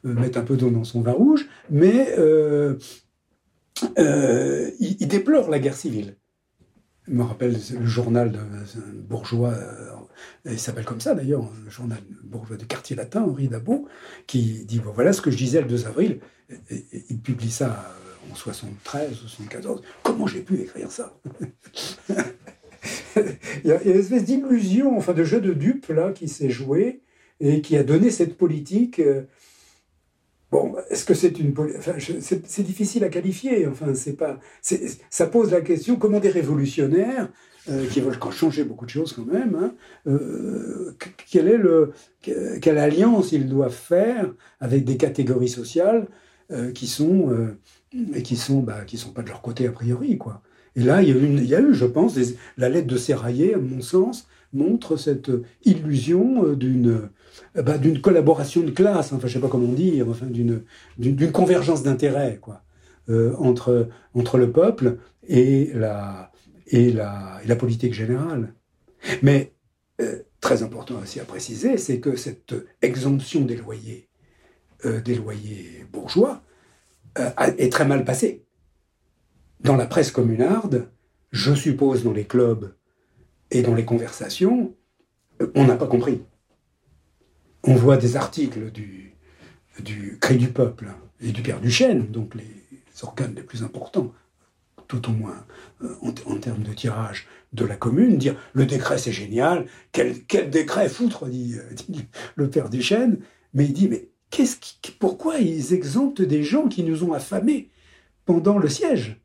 [0.04, 2.14] mette un peu d'eau dans son vin rouge, mais
[3.98, 6.18] ils déplorent la guerre civile.
[7.08, 8.45] Je me rappelle le journal d'un
[9.10, 9.56] bourgeois
[10.45, 13.88] il s'appelle comme ça d'ailleurs, un journal bourgeois du quartier latin, Henri Dabot,
[14.28, 16.20] qui dit voilà ce que je disais le 2 avril.
[17.10, 17.95] il publie ça
[18.32, 19.82] en 73, 74.
[20.04, 21.18] Comment j'ai pu écrire ça?
[23.64, 27.02] Il, y a, une espèce d'illusion, enfin de jeu de dupe là qui s'est joué
[27.39, 28.99] et qui a donné cette politique.
[30.52, 33.68] Bon, est-ce que c'est une enfin, c'est difficile à qualifier.
[33.68, 34.39] Enfin, c'est pas.
[35.10, 37.30] Ça pose la question comment des révolutionnaires
[37.70, 39.76] euh, qui veulent changer beaucoup de choses quand même, hein,
[40.08, 40.93] euh,
[41.30, 46.08] quelle alliance ils doivent faire avec des catégories sociales
[46.52, 47.30] euh, qui sont
[48.16, 50.41] et qui sont bah, qui sont pas de leur côté a priori quoi.
[50.76, 52.18] Et là, il y a eu, il y a eu je pense,
[52.58, 55.30] la lettre de Serraillé, à mon sens, montre cette
[55.64, 57.10] illusion d'une
[57.56, 62.39] bah, d'une collaboration de classe, enfin je sais pas comment dire, enfin d'une convergence d'intérêts
[62.41, 62.64] quoi
[63.39, 64.97] entre, entre le peuple
[65.28, 66.32] et la,
[67.60, 68.54] politique générale.
[69.22, 69.52] Mais
[70.39, 74.08] très important aussi à préciser, c'est que cette exemption des loyers
[75.91, 76.41] bourgeois,
[77.58, 78.45] est très mal passée.
[79.60, 80.89] Dans la presse communarde,
[81.32, 82.74] je suppose dans les clubs
[83.52, 84.74] et dans les conversations,
[85.56, 86.24] on n'a pas compris.
[87.64, 89.14] On voit des articles du,
[89.80, 90.88] du Cri du Peuple
[91.20, 92.45] et du Père Duchesne, donc les
[93.03, 94.12] organes les plus importants,
[94.88, 95.45] tout au moins
[95.84, 95.95] euh,
[96.26, 101.28] en, termes de tirage de la commune, dire le décret c'est génial, quel, décret foutre,
[101.28, 102.05] dit, euh, dit,
[102.36, 103.20] le Père Duchesne,
[103.53, 107.70] mais il dit mais qu'est-ce qui, pourquoi ils exemptent des gens qui nous ont affamés
[108.26, 109.22] pendant le siège?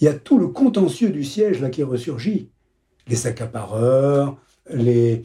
[0.00, 2.50] Il y a tout le contentieux du siège là qui ressurgit.
[3.08, 4.36] Les accapareurs,
[4.74, 5.22] les,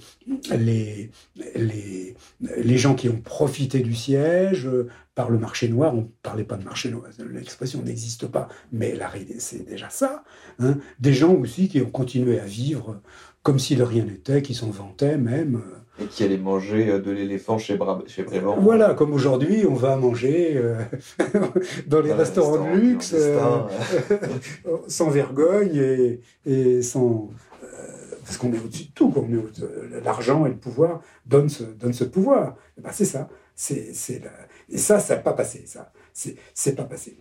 [0.51, 1.09] les,
[1.55, 5.93] les, les, gens qui ont profité du siège euh, par le marché noir.
[5.93, 10.23] On ne parlait pas de marché noir, l'expression n'existe pas, mais la c'est déjà ça.
[10.59, 10.77] Hein.
[10.99, 13.01] Des gens aussi qui ont continué à vivre
[13.43, 15.61] comme si de rien n'était, qui s'en vantaient même.
[15.99, 18.57] Et qui allaient manger euh, de l'éléphant chez, Bra chez Brévent.
[18.59, 20.75] Voilà, comme aujourd'hui, on va manger euh,
[21.87, 23.15] dans les restaurants de luxe,
[24.87, 27.29] sans vergogne et, et sans,
[28.27, 29.13] parce qu'on est au-dessus de tout,
[30.03, 32.57] l'argent et le pouvoir donnent ce, donnent ce pouvoir.
[32.77, 33.29] Eh ben, c'est ça.
[33.55, 33.93] C'est,
[34.69, 35.63] Et ça, ça n'a pas passé.
[35.65, 37.17] Ça, c'est, pas passé.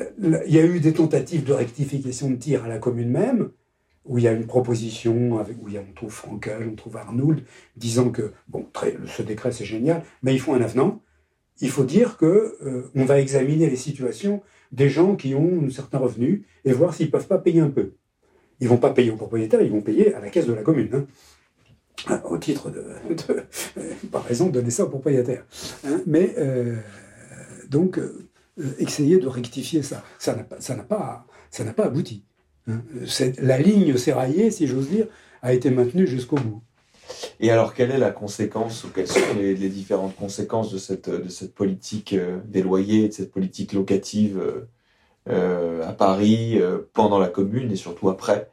[0.00, 3.50] Euh, il y a eu des tentatives de rectification de tir à la commune même,
[4.04, 6.98] où il y a une proposition, avec, où y a, on trouve Frankel, on trouve
[6.98, 7.42] Arnould,
[7.76, 11.02] disant que bon, très, ce décret c'est génial, mais il faut un avenant.
[11.60, 14.40] Il faut dire que euh, on va examiner les situations
[14.70, 17.94] des gens qui ont un certain revenu et voir s'ils peuvent pas payer un peu
[18.64, 20.88] ils vont pas payer aux propriétaires, ils vont payer à la caisse de la commune.
[20.94, 21.06] Hein.
[22.06, 22.82] Ah, au titre de,
[24.10, 25.44] par raison, donner ça aux propriétaires.
[25.86, 26.00] Hein.
[26.06, 26.76] Mais euh,
[27.68, 28.26] donc, euh,
[28.78, 30.02] essayer de rectifier ça.
[30.18, 30.56] Ça n'a pas,
[30.88, 31.26] pas,
[31.76, 32.24] pas abouti.
[32.66, 32.80] Hein.
[33.36, 35.08] La ligne serraillée, si j'ose dire,
[35.42, 36.62] a été maintenue jusqu'au bout.
[37.38, 41.28] Et alors, quelle est la conséquence ou quelles sont les, différentes conséquences de cette, de
[41.28, 44.66] cette politique euh, des loyers, de cette politique locative
[45.26, 48.50] euh, à Paris euh, pendant la Commune et surtout après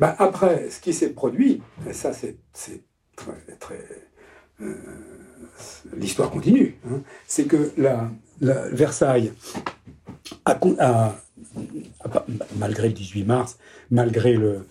[0.00, 2.36] bah Après, ce qui s'est produit, et ça c'est
[3.16, 3.32] très...
[3.58, 3.80] très
[4.60, 4.74] euh,
[5.96, 8.10] L'histoire continue, hein, c'est que la,
[8.40, 9.32] Versailles
[12.56, 13.58] malgré le 18 mars,
[13.90, 14.66] malgré le,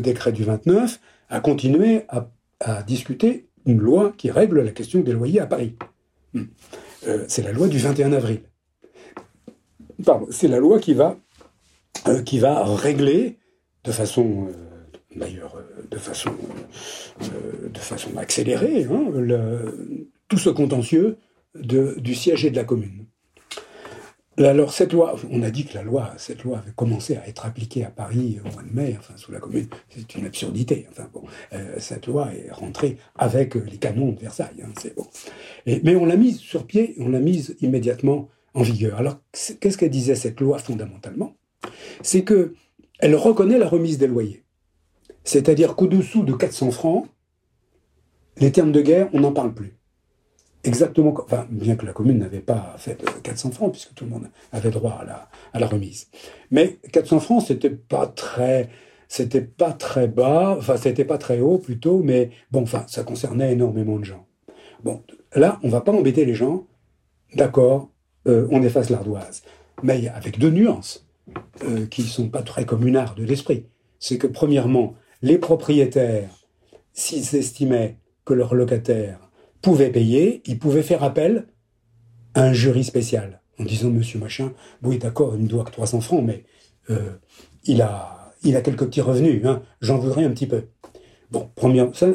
[0.00, 2.28] décret du 29, a continué à,
[2.86, 5.76] discuter une loi qui règle la question des loyers à Paris.
[7.28, 8.40] c'est la loi du 21 avril
[10.30, 11.16] c'est la loi qui va,
[12.08, 13.38] euh, qui va régler
[13.86, 16.32] de façon, euh, d'ailleurs, euh, de façon,
[17.72, 19.12] de façon accélérée, hein,
[20.28, 21.18] tout ce contentieux
[21.54, 23.06] du siège et de la commune.
[24.38, 27.46] Alors cette loi, on a dit que la loi, cette loi avait commencé à être
[27.46, 30.86] appliquée à Paris au mois de mai, enfin sous la Commune, c'est une absurdité.
[30.90, 31.08] Enfin
[31.78, 34.94] cette loi est rentrée avec les canons de Versailles, hein, c'est
[35.82, 38.98] mais on l'a mise sur pied, on l'a mise immédiatement en vigueur.
[38.98, 41.34] Alors, qu'est-ce qu'elle disait cette loi fondamentalement?
[42.02, 42.54] C'est que
[42.98, 44.44] elle reconnaît la remise des loyers.
[45.24, 47.06] C'est-à-dire qu'au-dessous de 400 francs,
[48.38, 49.76] les termes de guerre, on n'en parle plus.
[50.64, 54.28] Exactement, enfin, bien que la commune n'avait pas fait 400 francs, puisque tout le monde
[54.52, 55.00] avait droit
[55.52, 56.08] à la, remise.
[56.50, 58.68] Mais 400 francs, c'était pas très,
[59.08, 63.52] c'était pas très bas, enfin, c'était pas très haut plutôt, mais bon, enfin, ça concernait
[63.52, 64.26] énormément de gens.
[64.82, 65.02] Bon,
[65.34, 66.66] là, on va pas embêter les gens,
[67.34, 67.90] d'accord,
[68.26, 69.42] euh, on efface l'ardoise.
[69.84, 71.05] Mais avec deux nuances
[71.64, 73.66] euh, qui ne sont pas très communards de l'esprit.
[73.98, 76.30] C'est que, premièrement, les propriétaires,
[76.92, 79.30] s'ils estimaient que leurs locataires
[79.62, 81.46] pouvaient payer, ils pouvaient faire appel
[82.34, 84.52] à un jury spécial en disant Monsieur Machin,
[84.82, 86.44] oui, d'accord, il ne doit que 300 francs, mais
[86.90, 87.12] euh,
[87.64, 90.64] il, a, il a quelques petits revenus, hein, j'en voudrais un petit peu.
[91.30, 92.08] Bon, première, ça,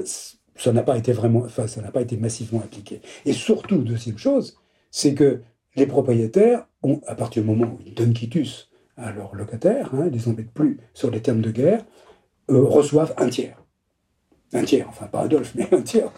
[0.55, 3.01] ça n'a pas été vraiment, enfin, ça n'a pas été massivement appliqué.
[3.25, 4.57] Et surtout, deuxième chose,
[4.91, 5.41] c'est que
[5.75, 10.07] les propriétaires ont, à partir du moment où ils donnent quitus à leurs locataires, hein,
[10.07, 11.85] ils les embêtent plus sur les termes de guerre,
[12.49, 13.57] euh, reçoivent un tiers.
[14.53, 16.11] Un tiers, enfin pas Adolphe, mais un tiers,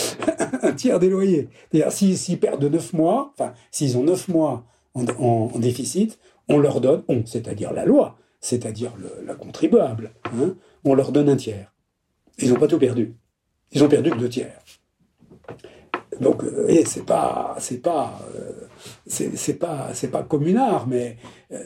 [0.62, 1.48] un tiers des loyers.
[1.70, 4.64] C'est-à-dire, s'ils perdent neuf mois, enfin, s'ils ont neuf mois
[4.94, 6.18] en, déficit,
[6.48, 8.92] on leur donne, on, c'est-à-dire la loi, c'est-à-dire
[9.26, 10.54] la contribuable, hein,
[10.84, 11.72] on leur donne un tiers.
[12.38, 13.14] Ils n'ont pas tout perdu.
[13.72, 14.60] Ils ont perdu que deux tiers.
[16.20, 18.51] Donc, euh, c'est pas, c'est pas, euh,
[19.06, 21.16] c'est pas, pas communard, mais
[21.52, 21.58] euh,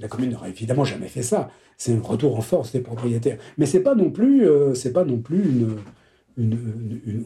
[0.00, 1.50] la commune n'aurait évidemment jamais fait ça.
[1.76, 3.38] C'est un retour en force des propriétaires.
[3.56, 5.78] Mais c'est pas non plus, c'est pas non plus une,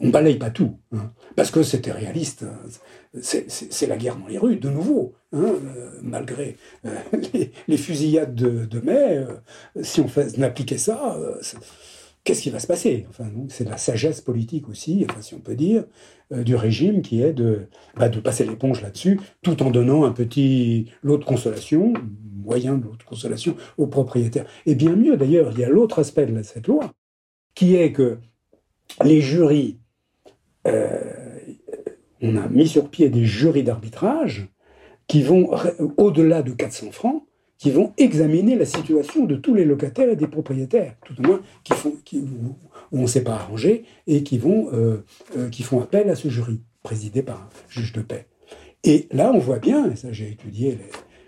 [0.01, 1.11] on balaye pas tout, hein.
[1.35, 2.43] parce que c'était réaliste.
[2.43, 3.19] Hein.
[3.21, 6.95] C'est la guerre dans les rues, de nouveau, hein, euh, malgré euh,
[7.67, 9.17] les, fusillades de, mai.
[9.17, 11.17] Euh, si on appliquait ça,
[12.23, 13.05] qu'est-ce qui va se passer?
[13.09, 15.83] Enfin, c'est la sagesse politique aussi, si on peut dire,
[16.31, 17.67] du régime qui est de,
[17.97, 21.93] bah, de passer l'éponge là-dessus, tout en donnant un petit lot de consolation,
[22.43, 24.45] moyen de lot de consolation aux propriétaires.
[24.65, 26.93] Et bien mieux d'ailleurs, il y a l'autre aspect de cette loi,
[27.55, 28.19] qui est que
[29.03, 29.79] les jurys,
[30.67, 30.99] euh,
[32.21, 34.49] on a mis sur pied des jurys d'arbitrage
[35.07, 35.51] qui vont,
[35.97, 37.25] au-delà de 400 francs,
[37.63, 41.39] qui vont examiner la situation de tous les locataires et des propriétaires, tout au moins
[41.63, 42.57] qui font, où
[42.91, 45.05] on ne s'est pas arrangé et qui, vont, euh,
[45.37, 48.27] euh, qui font appel à ce jury, présidé par un juge de paix.
[48.83, 50.77] Et là, on voit bien, et ça j'ai étudié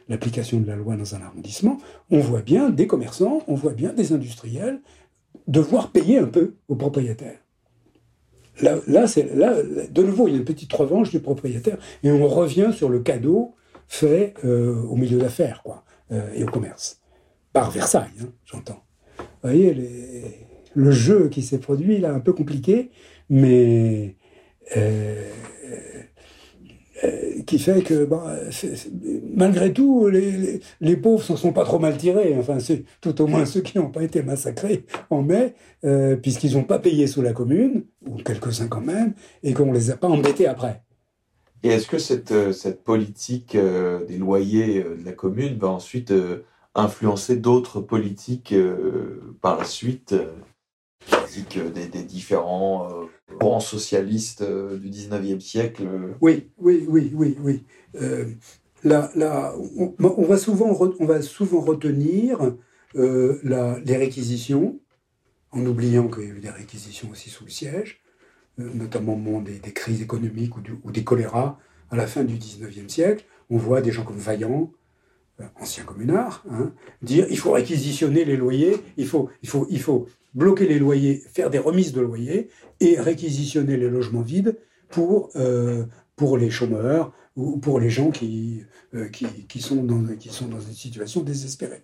[0.10, 1.78] l'application de la loi dans un arrondissement,
[2.12, 4.82] on voit bien des commerçants, on voit bien des industriels
[5.48, 7.40] devoir payer un peu aux propriétaires.
[8.62, 9.56] Là, là, là,
[9.90, 13.00] de nouveau, il y a une petite revanche du propriétaire et on revient sur le
[13.00, 13.56] cadeau
[13.88, 17.02] fait euh, au milieu d'affaires quoi, et au commerce.
[17.54, 18.84] Par Versailles, hein, j'entends.
[19.18, 19.74] Vous voyez,
[20.74, 22.92] le jeu qui s'est produit, là, un peu compliqué,
[23.30, 24.16] mais
[24.78, 25.30] euh,
[27.04, 28.40] euh, qui fait que, bah,
[29.34, 32.36] malgré tout, les, les, pauvres s'en sont pas trop mal tirés.
[32.38, 36.54] Enfin, c'est tout au moins ceux qui n'ont pas été massacrés en mai, euh, puisqu'ils
[36.54, 40.08] n'ont pas payé sous la commune, ou quelques-uns quand même, et qu'on les a pas
[40.08, 40.85] embêtés après.
[41.66, 42.54] Et est-ce que cette, euh,
[42.84, 46.14] politique des loyers de la commune va ensuite
[46.76, 48.56] influencer d'autres politiques
[49.42, 50.16] par la suite
[51.74, 53.06] des, des, différents euh,
[53.40, 55.88] courants socialistes euh, du 19e siècle.
[56.22, 57.64] Oui, oui, oui, oui, oui.
[57.96, 58.26] Euh,
[58.84, 59.12] là,
[60.00, 62.54] on, va souvent, on va souvent retenir
[62.94, 64.80] les réquisitions,
[65.52, 68.02] en oubliant qu'il y a eu des réquisitions aussi sous le siège,
[68.58, 71.60] notamment au moment des, crises économiques ou, des choléras
[71.92, 73.26] à la fin du 19e siècle.
[73.50, 74.72] On voit des gens comme Vaillant,
[75.60, 79.30] ancien communard, hein, dire il faut réquisitionner les loyers, il faut,
[80.34, 82.50] bloquer les loyers, faire des remises de loyers
[82.80, 84.58] et réquisitionner les logements vides
[84.90, 85.86] pour, euh,
[86.38, 90.60] les chômeurs ou pour les gens qui, euh, qui, qui, sont dans, qui sont dans
[90.60, 91.84] une situation désespérée.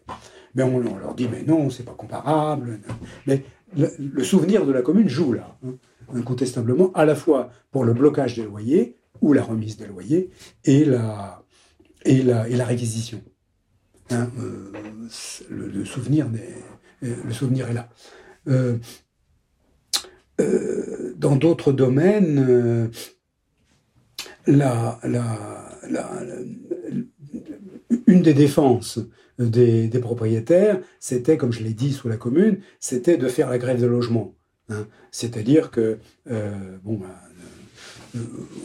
[0.55, 2.79] Mais on, leur dit, mais non, c'est pas comparable.
[3.27, 3.43] Mais
[3.75, 5.75] le, souvenir de la commune joue là, hein,
[6.15, 10.29] incontestablement, à la fois pour le blocage des loyers ou la remise des loyers
[10.65, 11.43] et la,
[12.65, 13.21] réquisition.
[15.49, 16.27] Le, souvenir
[17.69, 17.89] est là.
[18.47, 18.77] Euh,
[20.39, 22.87] euh, dans d'autres domaines, euh,
[28.07, 28.99] une des défenses
[29.37, 33.79] des, propriétaires, c'était, comme je l'ai dit sous la commune, c'était de faire la grève
[33.79, 34.35] de logement.
[34.69, 34.87] Hein.
[35.11, 38.19] C'est-à-dire que, bon, ben,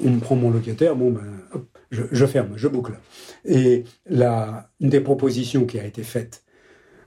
[0.04, 1.24] on me prend mon locataire, bon, ben,
[1.90, 2.98] je, ferme, je boucle.
[3.44, 6.44] Et la, une des propositions qui a été faite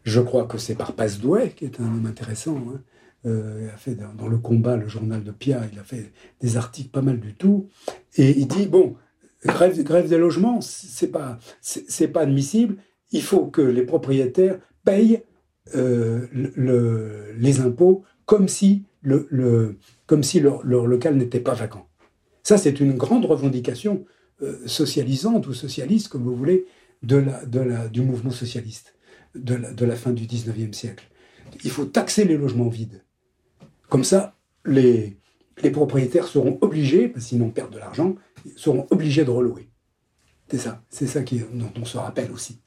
[0.04, 2.58] je crois que c'est par Passedouet, qui est un homme intéressant.
[2.58, 2.82] Hein.
[3.26, 6.58] Euh, il a fait dans, le combat, le journal de Pia, il a fait des
[6.58, 7.70] articles pas mal du tout.
[8.16, 8.96] Et il dit bon,
[9.46, 12.78] grève, des logements, c'est pas, c'est pas admissible.
[13.12, 15.24] Il faut que les propriétaires payent
[15.76, 21.90] euh, le, les impôts comme si, le, comme si leur, leur local n'était pas vacant.
[22.44, 24.06] Ça, c'est une grande revendication
[24.44, 26.68] euh, socialisante ou socialiste, comme vous voulez,
[27.02, 28.94] de la, de la, du mouvement socialiste
[29.34, 31.10] de la, fin du 19e siècle.
[31.64, 33.04] Il faut taxer les logements vides.
[33.90, 35.18] Comme ça, les,
[35.64, 38.14] les propriétaires seront obligés, parce qu'ils n'ont perdent de l'argent,
[38.56, 39.72] seront obligés de relouer.
[40.52, 42.62] C'est ça, c'est ça qui, dont on se rappelle aussi.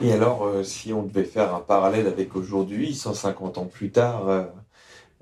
[0.00, 4.28] Et alors, euh, si on devait faire un parallèle avec aujourd'hui, 150 ans plus tard,
[4.28, 4.44] euh,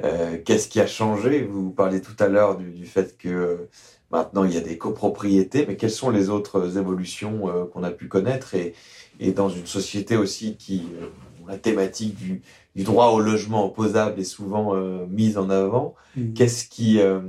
[0.04, 1.42] euh, qu'est-ce qui a changé?
[1.42, 3.68] Vous parliez tout à l'heure du, du, fait que
[4.10, 8.08] maintenant il y a des copropriétés, mais quelles sont les autres évolutions qu'on a pu
[8.08, 8.54] connaître?
[8.54, 8.74] Et,
[9.20, 11.06] et dans une société aussi qui euh,
[11.46, 12.42] la thématique du,
[12.74, 15.94] du, droit au logement opposable est souvent euh, mise en avant.
[16.16, 16.32] Mm.
[16.32, 17.20] Qu'est-ce qui euh,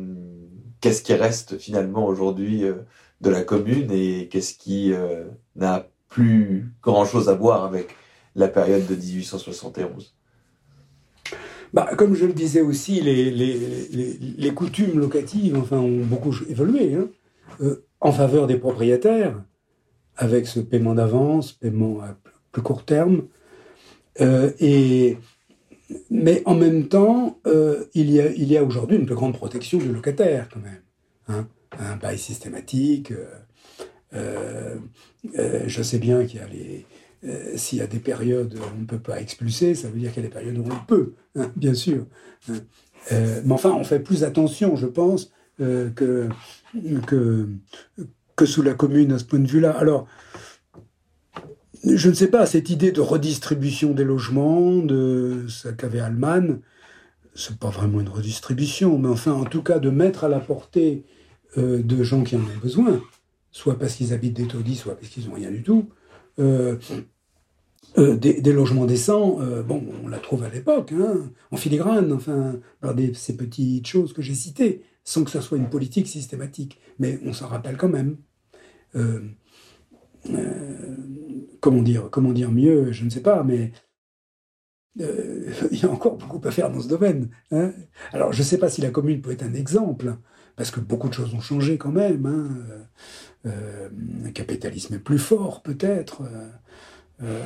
[0.81, 2.63] qu'est-ce qui reste finalement aujourd'hui
[3.21, 3.91] de la commune?
[3.91, 4.91] Et qu'est-ce qui
[5.55, 7.95] n'a plus grand chose à voir avec
[8.35, 10.15] la période de 1871
[11.73, 17.07] bah, comme je le disais aussi, les, coutumes locatives enfin, ont beaucoup évolué hein,
[17.99, 19.41] en faveur des propriétaires
[20.15, 22.15] avec ce paiement d'avance, paiement à
[22.51, 23.23] plus court terme.
[24.21, 25.17] Euh, et,
[26.11, 30.49] mais en même temps, euh, il y a, aujourd'hui une plus grande protection du locataire
[30.53, 30.81] quand même.
[31.27, 31.47] Hein,
[31.79, 33.11] un bail systématique.
[34.13, 34.75] Euh,
[35.33, 36.85] je sais bien qu'il y a les,
[37.57, 40.23] s'il y a des périodes où on ne peut pas expulser, ça veut dire qu'il
[40.23, 42.05] y a des périodes où on peut, hein, bien sûr.
[42.49, 42.59] Hein.
[43.45, 46.29] mais enfin, on fait plus attention, je pense, que,
[48.45, 49.71] sous la commune à ce point de vue-là.
[49.71, 50.07] Alors,
[51.85, 56.59] je ne sais pas, cette idée de redistribution des logements, de ce qu'avait Allemagne,
[57.35, 61.03] c'est pas vraiment une redistribution, mais enfin, en tout cas, de mettre à la portée
[61.57, 63.01] euh, de gens qui en ont besoin,
[63.53, 65.87] soit parce qu'ils habitent des taudis, soit parce qu'ils n'ont rien du tout,
[66.39, 66.75] euh,
[67.97, 72.93] euh, des, logements décents, bon, on la trouve à l'époque, hein, en filigrane, enfin, par
[72.93, 77.19] des, ces petites choses que j'ai citées, sans que ça soit une politique systématique, mais
[77.23, 78.17] on s'en rappelle quand même.
[81.61, 83.71] comment dire, comment dire mieux, je ne sais pas, mais
[84.99, 87.29] euh, il y a encore beaucoup à faire dans ce domaine.
[87.51, 87.73] Hein.
[88.11, 90.15] Alors, je ne sais pas si la commune peut être un exemple,
[90.55, 92.25] parce que beaucoup de choses ont changé quand même.
[92.25, 92.87] Hein.
[93.45, 93.89] Euh,
[94.23, 96.21] le capitalisme est plus fort, peut-être.
[97.21, 97.43] Euh,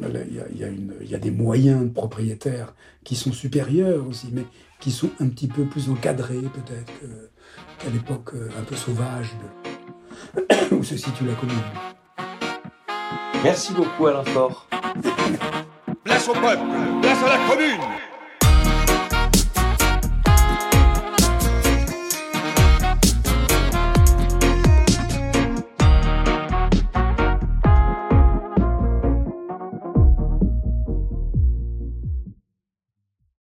[0.00, 2.74] il y, y, a des moyens de propriétaires
[3.04, 4.44] qui sont supérieurs aussi, mais
[4.80, 6.92] qui sont un petit peu plus encadrés, peut-être,
[7.78, 10.74] qu'à l'époque un peu sauvage de...
[10.74, 11.56] où se situe la commune.
[13.42, 14.68] Merci beaucoup, Alain Fort.
[16.04, 16.62] Place au peuple,
[17.00, 18.11] place à la commune